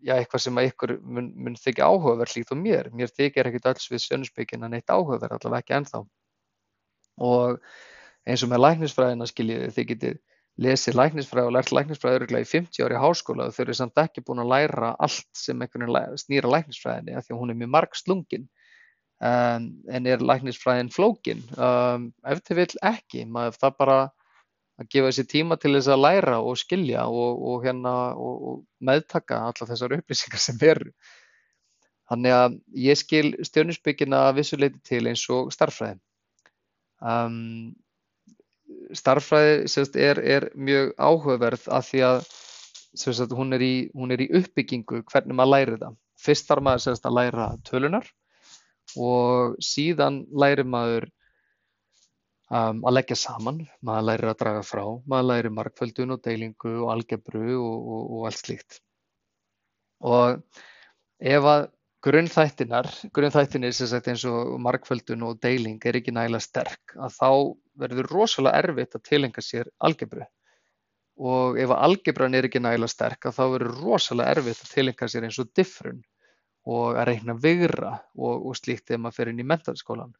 já, 0.05 0.15
eitthvað 0.17 0.43
sem 0.43 0.59
að 0.59 0.69
ykkur 0.69 0.93
mun, 1.01 1.31
mun 1.45 1.57
þykja 1.59 1.89
áhugaverð 1.89 2.37
líkt 2.37 2.53
og 2.53 2.61
mér. 2.61 2.91
Mér 2.95 3.11
þykir 3.13 3.49
ekkert 3.49 3.69
alls 3.71 3.89
við 3.91 4.03
sjönnusbyggina 4.05 4.69
neitt 4.71 4.91
áhugaverð, 4.91 5.37
allavega 5.37 5.63
ekki 5.63 5.77
ennþá. 5.79 6.01
Og 7.25 7.59
eins 8.25 8.43
og 8.45 8.51
með 8.51 8.63
læknisfræðina 8.65 9.27
skiljiði, 9.29 9.69
þið 9.75 9.87
getið 9.91 10.17
lesið 10.65 10.97
læknisfræði 10.99 11.49
og 11.49 11.55
lært 11.57 11.73
læknisfræði 11.75 12.19
öruglega 12.21 12.47
í 12.47 12.51
50 12.51 12.85
ári 12.85 12.99
háskóla 12.99 13.49
og 13.49 13.55
þau 13.55 13.63
eru 13.65 13.75
samt 13.75 14.01
ekki 14.05 14.23
búin 14.25 14.43
að 14.43 14.51
læra 14.53 14.93
allt 15.03 15.27
sem 15.35 15.61
einhvern 15.61 16.15
snýra 16.21 16.51
læknisfræðinni 16.53 17.17
af 17.17 17.25
því 17.25 17.35
að 17.35 17.41
hún 17.41 17.51
er 17.51 17.59
mjög 17.59 17.73
marg 17.75 17.97
slungin 17.99 18.45
um, 19.19 19.67
en 19.91 20.07
er 20.07 20.23
læknisfræðin 20.23 20.93
flókin 20.95 21.43
um, 21.57 22.07
ef 22.23 22.43
þið 22.47 22.61
vil 22.61 22.69
ekki, 22.93 23.25
maður 23.27 23.59
það 23.59 23.77
bara 23.83 23.99
að 24.79 24.89
gefa 24.91 25.11
sér 25.15 25.27
tíma 25.31 25.59
til 25.59 25.73
þess 25.75 25.91
að 25.91 26.01
læra 26.03 26.39
og 26.43 26.57
skilja 26.59 27.05
og, 27.07 27.43
og, 27.51 27.61
hérna, 27.63 27.93
og, 28.15 28.41
og 28.49 28.57
meðtaka 28.83 29.43
alla 29.49 29.69
þessar 29.69 29.95
upplýsingar 29.99 30.41
sem 30.41 30.59
eru. 30.67 30.91
Þannig 32.09 32.35
að 32.37 32.57
ég 32.85 32.99
skil 32.99 33.29
stjórninsbyggina 33.47 34.27
vissuleiti 34.37 34.81
til 34.85 35.05
eins 35.09 35.23
og 35.33 35.53
starffræði. 35.55 35.97
Um, 37.01 37.73
starffræði 38.95 39.69
sérst, 39.71 39.97
er, 39.99 40.19
er 40.21 40.49
mjög 40.55 40.93
áhugaverð 40.97 41.67
af 41.73 41.89
því 41.89 42.03
að 42.09 42.19
sérst, 42.95 43.33
hún, 43.35 43.53
er 43.55 43.63
í, 43.65 43.73
hún 43.95 44.13
er 44.15 44.23
í 44.23 44.29
uppbyggingu 44.39 45.03
hvernig 45.11 45.37
maður 45.37 45.53
læri 45.53 45.81
það. 45.81 45.97
Fyrst 46.25 46.47
þarf 46.49 46.65
maður 46.65 46.85
sérst, 46.85 47.05
að 47.05 47.17
læra 47.19 47.49
tölunar 47.67 48.09
og 49.01 49.55
síðan 49.63 50.23
læri 50.31 50.63
maður 50.63 51.09
um, 52.49 52.81
að 52.85 52.95
leggja 52.97 53.19
saman, 53.19 53.63
maður 53.85 54.07
lærir 54.09 54.31
að 54.31 54.39
draga 54.41 54.63
frá, 54.65 54.83
maður 55.09 55.29
lærir 55.31 55.55
markföldun 55.57 56.15
og 56.15 56.23
deilingu 56.25 56.75
og 56.85 56.91
algebru 56.95 57.45
og, 57.59 57.75
og, 57.75 58.03
og 58.17 58.27
allt 58.29 58.41
slíkt. 58.41 58.79
Og 60.05 60.41
ef 61.19 61.49
að 61.49 61.69
grunnþættinar, 62.05 62.87
grunnþættinir 63.15 63.73
sem 63.73 63.89
sagt 63.89 64.07
eins 64.11 64.23
og 64.29 64.55
markföldun 64.61 65.25
og 65.25 65.39
deiling 65.41 65.79
er 65.85 65.97
ekki 65.97 66.13
nægilega 66.13 66.45
sterk, 66.45 66.95
að 67.01 67.15
þá 67.17 67.29
verður 67.81 68.11
rosalega 68.13 68.61
erfitt 68.63 68.97
að 68.97 69.05
tilenga 69.09 69.43
sér 69.43 69.71
algebru. 69.87 70.25
Og 71.15 71.57
ef 71.61 71.71
algebran 71.71 72.35
er 72.37 72.45
ekki 72.45 72.61
nægilega 72.61 72.91
sterk, 72.91 73.25
að 73.25 73.39
þá 73.39 73.43
verður 73.55 73.79
rosalega 73.81 74.35
erfitt 74.35 74.61
að 74.61 74.75
tilenga 74.75 75.09
sér 75.09 75.25
eins 75.27 75.39
og 75.41 75.49
diffrun 75.57 76.03
og 76.65 76.97
að 76.97 77.09
reyna 77.11 77.35
vigra 77.37 77.95
og, 78.17 78.47
og 78.49 78.57
slíkt 78.57 78.87
þegar 78.89 79.01
maður 79.03 79.19
fer 79.19 79.31
inn 79.31 79.41
í 79.41 79.47
mentalskólan 79.47 80.13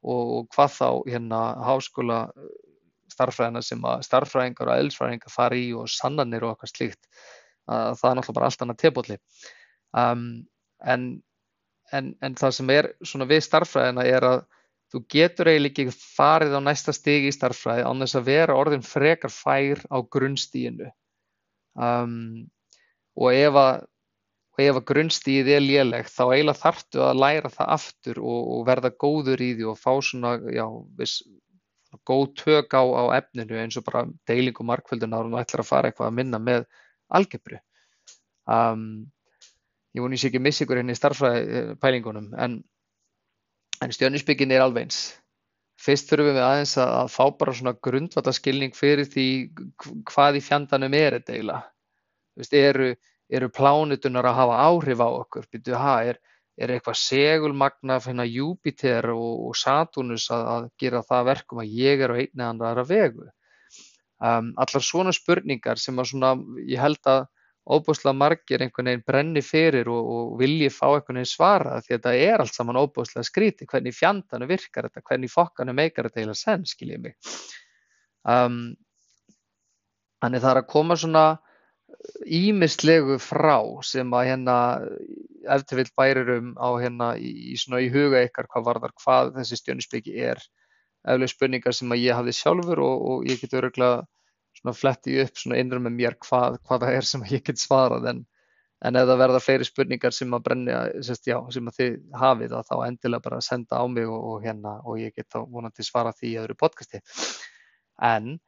og 0.00 0.46
hvað 0.54 0.76
þá 0.78 0.88
hérna 1.10 1.40
háskóla 1.66 2.20
eh, 2.32 2.52
starffræðina 3.12 3.60
sem 3.64 3.82
að 3.84 4.04
starffræðingar 4.06 4.70
og 4.70 4.80
eðlisfræðingar 4.80 5.34
fara 5.34 5.58
í 5.58 5.66
og 5.76 5.90
sannanir 5.92 6.46
og 6.46 6.54
eitthvað 6.54 6.72
slíkt 6.72 7.10
að 7.70 7.98
það 8.00 8.10
er 8.10 8.16
náttúrulega 8.18 8.38
bara 8.38 8.48
allt 8.48 8.64
annað 8.64 8.80
tebóli 8.80 9.18
um, 10.00 10.24
en, 10.94 11.04
en, 11.96 12.14
en 12.22 12.38
það 12.38 12.56
sem 12.56 12.72
er 12.74 12.90
svona 13.02 13.28
við 13.30 13.44
starffræðina 13.46 14.06
er 14.08 14.26
að 14.26 14.40
þú 14.90 15.02
getur 15.14 15.50
eiginlega 15.50 15.84
ekki 15.84 15.98
farið 16.16 16.56
á 16.58 16.60
næsta 16.66 16.94
stig 16.94 17.28
í 17.28 17.34
starffræði 17.34 17.86
án 17.86 18.02
þess 18.04 18.18
að 18.18 18.30
vera 18.30 18.58
orðin 18.58 18.86
frekar 18.86 19.32
fær 19.34 19.82
á 19.86 19.98
grunnstíinu 20.02 20.90
um, 21.78 22.46
og 23.18 23.34
ef 23.34 23.60
að 23.60 23.86
og 24.50 24.64
ef 24.66 24.78
að 24.80 24.86
grunnstíð 24.90 25.50
er 25.54 25.62
lélegt 25.64 26.12
þá 26.12 26.24
eiginlega 26.34 26.60
þarftu 26.60 27.04
að 27.04 27.20
læra 27.22 27.50
það 27.54 27.70
aftur 27.76 28.18
og, 28.20 28.40
og 28.54 28.64
verða 28.68 28.90
góður 29.04 29.44
í 29.44 29.52
því 29.56 29.68
og 29.70 29.78
fá 29.78 29.92
svona 30.04 30.34
já, 30.52 30.66
viss, 30.98 31.22
góð 32.06 32.26
tök 32.42 32.76
á, 32.76 32.82
á 32.82 33.04
efninu 33.16 33.58
eins 33.62 33.78
og 33.80 33.86
bara 33.86 34.04
deiling 34.28 34.58
og 34.60 34.68
markvöldunar 34.68 35.24
og 35.26 35.32
nú 35.32 35.40
ætlar 35.40 35.64
að 35.64 35.70
fara 35.70 35.90
eitthvað 35.90 36.10
að 36.10 36.18
minna 36.18 36.42
með 36.42 36.66
algebru. 37.08 37.60
Um, 38.50 39.10
ég 39.96 40.04
voni 40.04 40.18
sér 40.18 40.30
ekki 40.30 40.40
að 40.40 40.46
missa 40.46 40.64
ykkur 40.64 40.80
henni 40.80 40.94
hérna 40.94 40.98
í 40.98 41.00
starfræðipælingunum 41.00 42.30
en, 42.44 42.56
en 43.82 43.94
stjörnusbyggin 43.96 44.54
er 44.54 44.64
alveg 44.64 44.86
eins. 44.86 45.00
Fyrst 45.80 46.10
þurfum 46.10 46.34
við 46.36 46.44
aðeins 46.44 46.74
að, 46.78 46.90
að 47.00 47.12
fá 47.14 47.36
bara 47.40 47.54
svona 47.56 47.76
grundvataskilning 47.86 48.74
fyrir 48.76 49.08
því 49.08 49.28
hvað 50.10 50.38
í 50.38 50.42
fjandanum 50.44 50.96
er 50.98 51.16
þetta 51.16 51.36
eiginlega. 51.36 51.62
Eru, 52.60 52.90
eru 53.32 53.48
plánutunar 53.52 54.28
að 54.28 54.38
hafa 54.38 54.60
áhrif 54.68 55.00
á 55.02 55.08
okkur? 55.08 55.48
Býtu, 55.50 55.74
ha, 55.80 55.96
er, 56.12 56.20
er 56.60 56.74
eitthvað 56.74 57.00
segulmagna 57.00 57.98
fyrir 58.04 58.28
Júpiter 58.28 59.10
og, 59.14 59.48
og 59.48 59.58
Saturnus 59.58 60.28
að, 60.34 60.46
að 60.54 60.70
gera 60.84 61.02
það 61.08 61.28
verkum 61.32 61.62
að 61.64 61.74
ég 61.80 62.04
er 62.04 62.14
á 62.14 62.20
einni 62.20 62.46
andra 62.46 62.86
vegu. 62.86 63.26
Um, 64.20 64.52
allar 64.60 64.84
svona 64.84 65.14
spurningar 65.16 65.80
sem 65.80 65.96
að 65.96 66.10
svona, 66.12 66.34
ég 66.68 66.80
held 66.80 67.00
að 67.08 67.24
óbúslega 67.70 68.16
margir 68.16 68.62
einhvern 68.64 68.88
veginn 68.88 69.04
brenni 69.06 69.42
fyrir 69.44 69.88
og, 69.92 70.10
og 70.14 70.38
vilji 70.40 70.70
fá 70.72 70.86
einhvern 70.88 71.20
veginn 71.20 71.28
svara 71.28 71.80
því 71.80 71.94
að 71.94 71.98
þetta 71.98 72.14
er 72.30 72.44
allt 72.44 72.56
saman 72.56 72.80
óbúslega 72.80 73.26
skríti, 73.26 73.68
hvernig 73.68 73.96
fjandanu 73.96 74.48
virkar 74.50 74.88
þetta, 74.88 75.04
hvernig 75.10 75.32
fokkanu 75.32 75.76
meikar 75.76 76.08
þetta 76.08 76.24
heila 76.24 76.38
senn, 76.38 76.66
skiljið 76.66 77.04
mig. 77.04 77.16
Um, 78.28 78.58
þannig 80.20 80.44
það 80.44 80.52
er 80.54 80.62
að 80.62 80.70
koma 80.72 80.96
svona 81.00 81.24
ímislegu 82.24 83.18
frá 83.20 83.58
sem 83.84 84.12
að 84.14 84.28
hérna 84.30 84.56
eftir 85.50 85.80
vill 85.80 85.90
bærir 85.96 86.30
um 86.36 86.52
á 86.56 86.68
hérna 86.80 87.10
í, 87.18 87.56
svona 87.60 87.80
í 87.84 87.90
huga 87.92 88.22
ykkar 88.26 88.48
hvað 88.50 88.66
varðar 88.68 88.94
hvað 89.02 89.34
þessi 89.38 89.58
stjörnusbyggi 89.60 90.16
er 90.30 90.40
eflega 91.08 91.32
spurningar 91.32 91.76
sem 91.76 91.92
að 91.92 92.02
ég 92.04 92.16
hafði 92.16 92.36
sjálfur 92.36 92.82
og, 92.84 93.04
og 93.10 93.28
ég 93.28 93.40
get 93.40 93.56
öruglega 93.56 94.04
svona 94.60 94.76
flettið 94.76 95.22
upp 95.24 95.40
svona 95.40 95.60
innrum 95.60 95.88
með 95.88 95.96
mér 95.96 96.18
hvað, 96.20 96.60
hvað 96.66 96.84
það 96.84 96.98
er 96.98 97.08
sem 97.08 97.24
ég 97.30 97.46
get 97.46 97.62
svarað 97.62 98.10
en, 98.12 98.20
en 98.84 99.00
ef 99.00 99.08
það 99.08 99.22
verða 99.24 99.42
fleiri 99.44 99.68
spurningar 99.68 100.16
sem 100.16 100.36
að 100.36 100.44
brenna, 100.48 100.82
sérst, 101.00 101.26
já, 101.28 101.38
sem 101.52 101.72
að 101.72 101.80
þið 101.80 101.96
hafið 102.20 102.54
þá 102.68 102.76
endilega 102.86 103.26
bara 103.28 103.40
senda 103.44 103.80
á 103.80 103.84
mig 103.88 104.08
og, 104.08 104.20
og 104.34 104.44
hérna 104.44 104.76
og 104.84 105.00
ég 105.00 105.16
get 105.16 105.28
þá 105.32 105.42
vonandi 105.48 105.86
svara 105.86 106.14
því 106.16 106.34
í 106.34 106.38
öðru 106.44 106.58
podcasti 106.60 107.02
en 108.00 108.38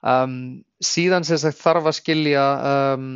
Um, 0.00 0.64
síðan 0.80 1.26
sagt 1.28 1.60
þarf 1.60 1.90
að 1.90 1.98
skilja 1.98 2.44
um, 2.96 3.08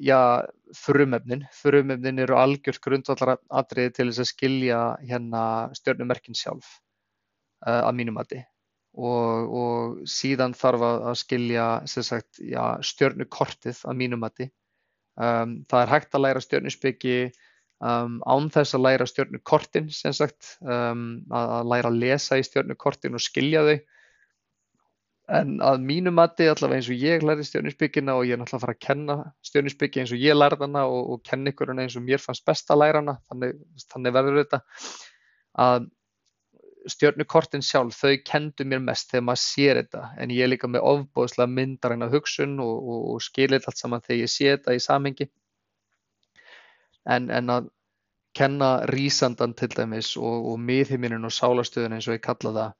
já, 0.00 0.40
frumefnin. 0.76 1.44
Frumefnin 1.52 2.22
eru 2.24 2.38
algjört 2.40 2.80
grundvallar 2.84 3.36
atriði 3.52 3.92
til 3.98 4.08
þess 4.08 4.24
að 4.24 4.30
skilja 4.30 4.80
hérna 5.04 5.42
stjörnumerkin 5.76 6.38
sjálf 6.38 6.78
uh, 7.66 7.82
að 7.84 7.94
mínum 8.00 8.16
mati 8.16 8.40
og, 8.92 9.54
og 9.62 10.02
síðan 10.10 10.56
þarf 10.58 10.84
að 10.88 11.14
skilja 11.22 11.68
sagt, 11.88 12.40
já, 12.40 12.78
stjörnukortið 12.84 13.84
að 13.88 13.98
mínum 14.02 14.22
mati. 14.24 14.50
Um, 15.16 15.62
það 15.68 15.80
er 15.82 15.92
hægt 15.92 16.14
að 16.16 16.24
læra 16.26 16.42
stjörnuspyggi 16.44 17.16
án 17.82 18.44
þess 18.54 18.76
að 18.76 18.84
læra 18.86 19.06
stjörnukortin 19.10 19.88
sagt, 19.90 20.52
að, 20.62 21.00
að 21.34 21.70
læra 21.72 21.90
að 21.90 21.98
lesa 21.98 22.38
í 22.38 22.44
stjörnukortin 22.46 23.18
og 23.18 23.24
skilja 23.24 23.64
þau 23.66 23.80
En 25.30 25.60
að 25.62 25.84
mínu 25.86 26.10
mati, 26.10 26.48
allavega 26.50 26.80
eins 26.80 26.88
og 26.90 26.98
ég 26.98 27.22
lærði 27.22 27.44
stjórninsbyggina 27.46 28.16
og 28.18 28.26
ég 28.26 28.34
er 28.34 28.40
náttúrulega 28.40 28.58
að 28.58 28.64
fara 28.64 28.74
að 28.74 28.82
kenna 28.82 29.14
stjórninsbyggi 29.46 30.02
eins 30.02 30.12
og 30.12 30.22
ég 30.22 30.36
lærði 30.36 30.66
hana 30.66 30.82
og, 30.90 31.12
og 31.14 31.22
kenna 31.28 31.52
ykkur 31.52 31.70
hana 31.70 31.84
eins 31.86 31.96
og 31.96 32.04
mér 32.04 32.20
fannst 32.20 32.44
best 32.48 32.72
að 32.74 32.82
læra 32.82 33.00
hana, 33.00 33.14
þannig, 33.30 33.60
þannig 33.92 34.16
verður 34.16 34.40
þetta 34.42 34.60
að 35.62 35.86
stjórnukortin 36.90 37.62
sjálf, 37.62 37.98
þau 37.98 38.16
kendu 38.26 38.64
mér 38.68 38.82
mest 38.82 39.12
þegar 39.12 39.26
maður 39.28 39.42
sér 39.42 39.80
þetta, 39.82 40.02
en 40.18 40.32
ég 40.34 40.46
er 40.46 40.50
líka 40.50 40.70
með 40.70 40.86
ofbóðslega 40.90 41.52
myndaræna 41.52 42.08
hugsun 42.12 42.58
og, 42.62 42.74
og, 42.80 43.06
og 43.14 43.22
skilir 43.22 43.62
allt 43.62 43.78
saman 43.78 44.04
þegar 44.04 44.20
ég 44.22 44.32
sé 44.32 44.50
þetta 44.50 44.76
í 44.76 44.82
samengi. 44.82 45.28
En, 47.12 47.30
en 47.34 47.50
að 47.50 47.70
kenna 48.38 48.70
rísandan 48.88 49.54
til 49.58 49.68
dæmis 49.74 50.14
og 50.16 50.54
miðhiminin 50.62 51.26
og 51.28 51.34
sálastöðun 51.34 51.98
eins 51.98 52.08
og 52.08 52.16
ég 52.16 52.24
kalla 52.24 52.52
það, 52.56 52.76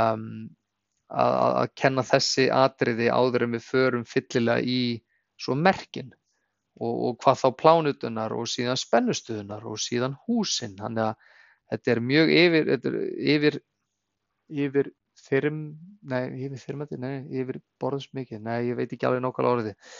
um, 0.00 0.28
að, 1.10 1.38
að 1.62 1.72
kenna 1.80 2.04
þessi 2.06 2.50
atriði 2.54 3.08
áður 3.10 3.46
en 3.46 3.56
við 3.56 3.66
förum 3.66 4.04
fyllilega 4.08 4.62
í 4.62 4.82
svo 5.40 5.56
merkin 5.58 6.12
og, 6.78 6.94
og 6.94 7.16
hvað 7.22 7.40
þá 7.42 7.48
plánutunar 7.60 8.34
og 8.36 8.48
síðan 8.50 8.78
spennustuðunar 8.78 9.66
og 9.66 9.80
síðan 9.82 10.16
húsin. 10.26 10.76
Þannig 10.78 11.10
að 11.10 11.32
þetta 11.72 11.94
er 11.94 12.02
mjög 12.10 12.32
yfir, 12.34 12.70
er 12.76 12.98
yfir, 13.34 13.58
yfir 14.64 14.90
þyrm, 15.24 15.60
nei, 16.10 16.22
yfir 16.46 16.62
þyrmandi, 16.64 17.00
nei, 17.00 17.14
yfir 17.40 17.60
borðsmikið, 17.82 18.42
nei, 18.44 18.58
ég 18.70 18.78
veit 18.78 18.92
ekki 18.92 19.08
alveg 19.08 19.24
nokkala 19.24 19.54
orðið. 19.56 19.92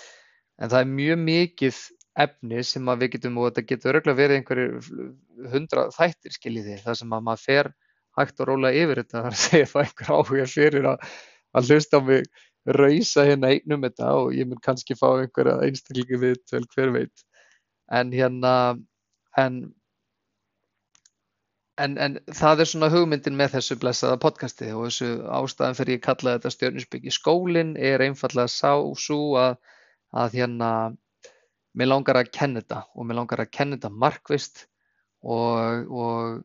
En 0.61 0.70
það 0.70 0.85
er 0.85 0.90
mjög 0.92 1.22
mikið 1.24 1.81
efni 2.24 2.62
sem 2.66 2.90
við 3.00 3.12
getum, 3.16 3.38
og 3.40 3.48
þetta 3.48 3.68
getur 3.70 3.98
örgulega 3.98 4.20
verið 4.20 4.40
einhverju 4.40 5.48
hundra 5.55 5.88
þættir 5.94 6.37
skiljiði, 6.37 6.81
það 6.85 7.00
sem 7.00 7.14
að 7.16 7.27
maður 7.29 7.44
fer 7.44 7.72
hægt 8.18 8.42
og 8.42 8.50
rólega 8.50 8.85
yfir 8.85 9.03
þetta 9.03 9.22
þar 9.24 9.37
að 9.37 9.40
segja 9.42 9.70
það 9.70 9.87
einhver 9.87 10.12
áhuga 10.14 10.48
fyrir 10.50 10.90
að, 10.92 11.14
að 11.55 11.70
hlusta 11.70 11.98
á 11.98 12.00
mig 12.07 12.29
rausa 12.64 13.24
hérna 13.27 13.50
einnum 13.53 13.85
þetta 13.85 14.11
og 14.20 14.35
ég 14.37 14.48
mun 14.48 14.62
kannski 14.64 14.96
fá 14.96 15.09
einhverja 15.11 15.59
einstaklingi 15.66 16.20
við 16.20 16.38
til 16.48 16.62
hver 16.74 16.92
veit 16.94 17.24
en 17.92 18.12
hérna 18.14 18.53
en, 19.37 19.59
en, 21.80 21.96
en 21.98 22.18
það 22.30 22.62
er 22.62 22.70
svona 22.70 22.90
hugmyndin 22.92 23.37
með 23.38 23.56
þessu 23.56 23.78
blessaða 23.82 24.20
podcasti 24.22 24.70
og 24.74 24.88
þessu 24.88 25.10
ástæðan 25.38 25.78
fyrir 25.78 25.98
ég 25.98 26.04
kalla 26.04 26.37
þetta 26.37 26.52
stjórninsbyggi 26.54 27.14
skólin 27.14 27.74
er 27.90 28.04
einfallega 28.04 28.50
sá 28.52 28.74
svo 29.00 29.34
að, 29.40 29.58
að 30.14 30.38
hérna 30.40 30.70
mér 31.74 31.90
langar 31.90 32.20
að 32.20 32.32
kenna 32.34 32.62
þetta 32.62 32.84
og 32.94 33.08
mér 33.08 33.20
langar 33.20 33.44
að 33.44 33.52
kenna 33.58 33.78
þetta 33.78 33.92
markvist 34.04 34.66
og, 35.22 35.88
og 35.90 36.42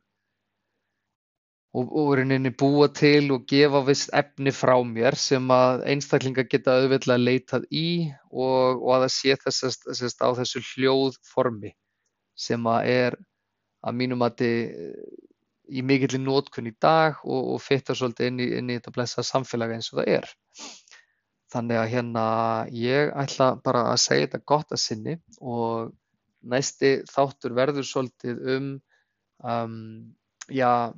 og, 1.78 1.92
og 1.94 2.14
rauninni 2.18 2.52
búa 2.58 2.90
til 2.96 3.30
og 3.36 3.46
gefa 3.50 3.84
vist 3.86 4.10
efni 4.18 4.54
frá 4.56 4.76
mér 4.86 5.18
sem 5.20 5.52
að 5.54 5.84
einstaklingar 5.94 6.48
geta 6.50 6.80
auðvitað 6.80 7.22
leitað 7.22 7.68
í 7.70 7.90
og, 8.32 8.82
og 8.82 8.94
að 8.96 9.06
það 9.06 9.14
sé 9.16 9.38
þessast 9.46 10.24
á 10.26 10.30
þessu 10.40 10.64
hljóðformi 10.72 11.76
sem 12.40 12.66
að 12.72 12.90
er 12.94 13.20
að 13.86 13.98
mínum 14.02 14.24
að 14.26 14.38
þið 14.42 14.78
í 15.70 15.84
mikillir 15.86 16.22
nótkunn 16.24 16.70
í 16.70 16.76
dag 16.82 17.20
og, 17.24 17.54
og 17.56 17.62
fyrta 17.62 17.96
svolítið 17.96 18.32
inn 18.32 18.42
í, 18.42 18.48
inn 18.60 18.70
í 18.72 18.78
þetta 18.80 18.94
blessa 18.96 19.26
samfélaga 19.26 19.78
eins 19.78 19.92
og 19.94 20.02
það 20.02 20.14
er. 20.18 20.30
Þannig 21.54 21.82
að 21.82 21.92
hérna 21.94 22.26
ég 22.76 23.12
ætla 23.18 23.50
bara 23.66 23.88
að 23.92 24.02
segja 24.04 24.28
þetta 24.28 24.48
gott 24.52 24.74
að 24.74 24.84
sinni 24.84 25.16
og 25.40 25.94
næsti 26.50 26.92
þáttur 27.10 27.56
verður 27.58 27.88
svolítið 27.88 28.44
um, 28.56 28.70
um 29.44 29.80
já, 30.50 30.94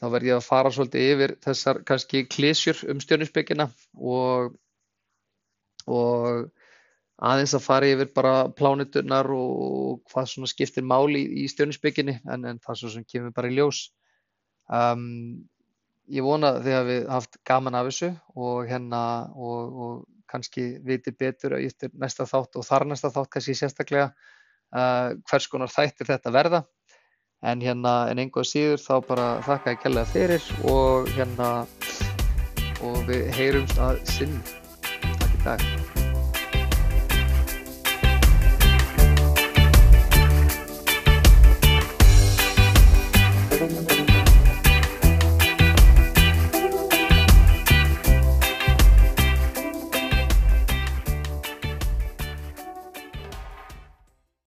þá 0.00 0.06
verð 0.12 0.30
ég 0.30 0.38
að 0.38 0.46
fara 0.46 0.72
svolítið 0.74 1.10
yfir 1.14 1.34
þessar 1.44 1.82
kannski 1.88 2.24
klísjur 2.30 2.84
um 2.92 3.02
stjórninsbyggina 3.02 3.68
og, 3.96 4.54
og 5.86 6.46
aðeins 7.16 7.54
að 7.56 7.64
fara 7.64 7.88
yfir 7.88 8.10
bara 8.14 8.34
plánuturnar 8.52 9.28
og 9.32 10.02
hvað 10.10 10.28
svona 10.30 10.50
skiptir 10.50 10.84
máli 10.84 11.22
í, 11.24 11.44
í 11.44 11.48
stjórninsbygginni 11.48 12.18
en, 12.28 12.44
en 12.44 12.60
það 12.60 12.80
svo 12.80 12.92
sem 12.92 13.06
kemur 13.08 13.32
bara 13.36 13.50
í 13.50 13.56
ljós. 13.56 13.86
Um, 14.68 15.46
ég 16.12 16.26
vona 16.26 16.54
að 16.54 16.66
þið 16.66 16.76
hafi 16.76 16.98
haft 17.14 17.40
gaman 17.48 17.78
af 17.78 17.88
þessu 17.88 18.12
og 18.36 18.68
hérna 18.68 19.00
og, 19.32 19.80
og 19.86 19.96
kannski 20.30 20.68
viti 20.84 21.14
betur 21.14 21.56
eftir 21.58 21.92
næsta 21.96 22.26
þátt 22.28 22.58
og 22.58 22.66
þar 22.66 22.88
næsta 22.90 23.12
þátt 23.14 23.32
kannski 23.32 23.56
sérstaklega 23.56 24.10
uh, 24.10 25.16
hvers 25.30 25.48
konar 25.48 25.72
þættir 25.72 26.12
þetta 26.12 26.34
verða. 26.34 26.64
En 27.46 27.60
hérna 27.60 28.06
en 28.10 28.20
einhvað 28.20 28.48
síður 28.50 28.80
þá 28.82 28.94
bara 29.08 29.26
þakka 29.46 29.76
ég 29.76 29.82
kella 29.84 30.06
fyrir 30.12 30.52
og 30.68 31.10
hérna 31.16 31.50
og 32.84 33.02
við 33.08 33.28
heyrumst 33.36 33.80
að 33.80 34.00
sinn 34.10 34.40
takk 34.46 35.30
í 35.32 35.44
dag 35.44 35.85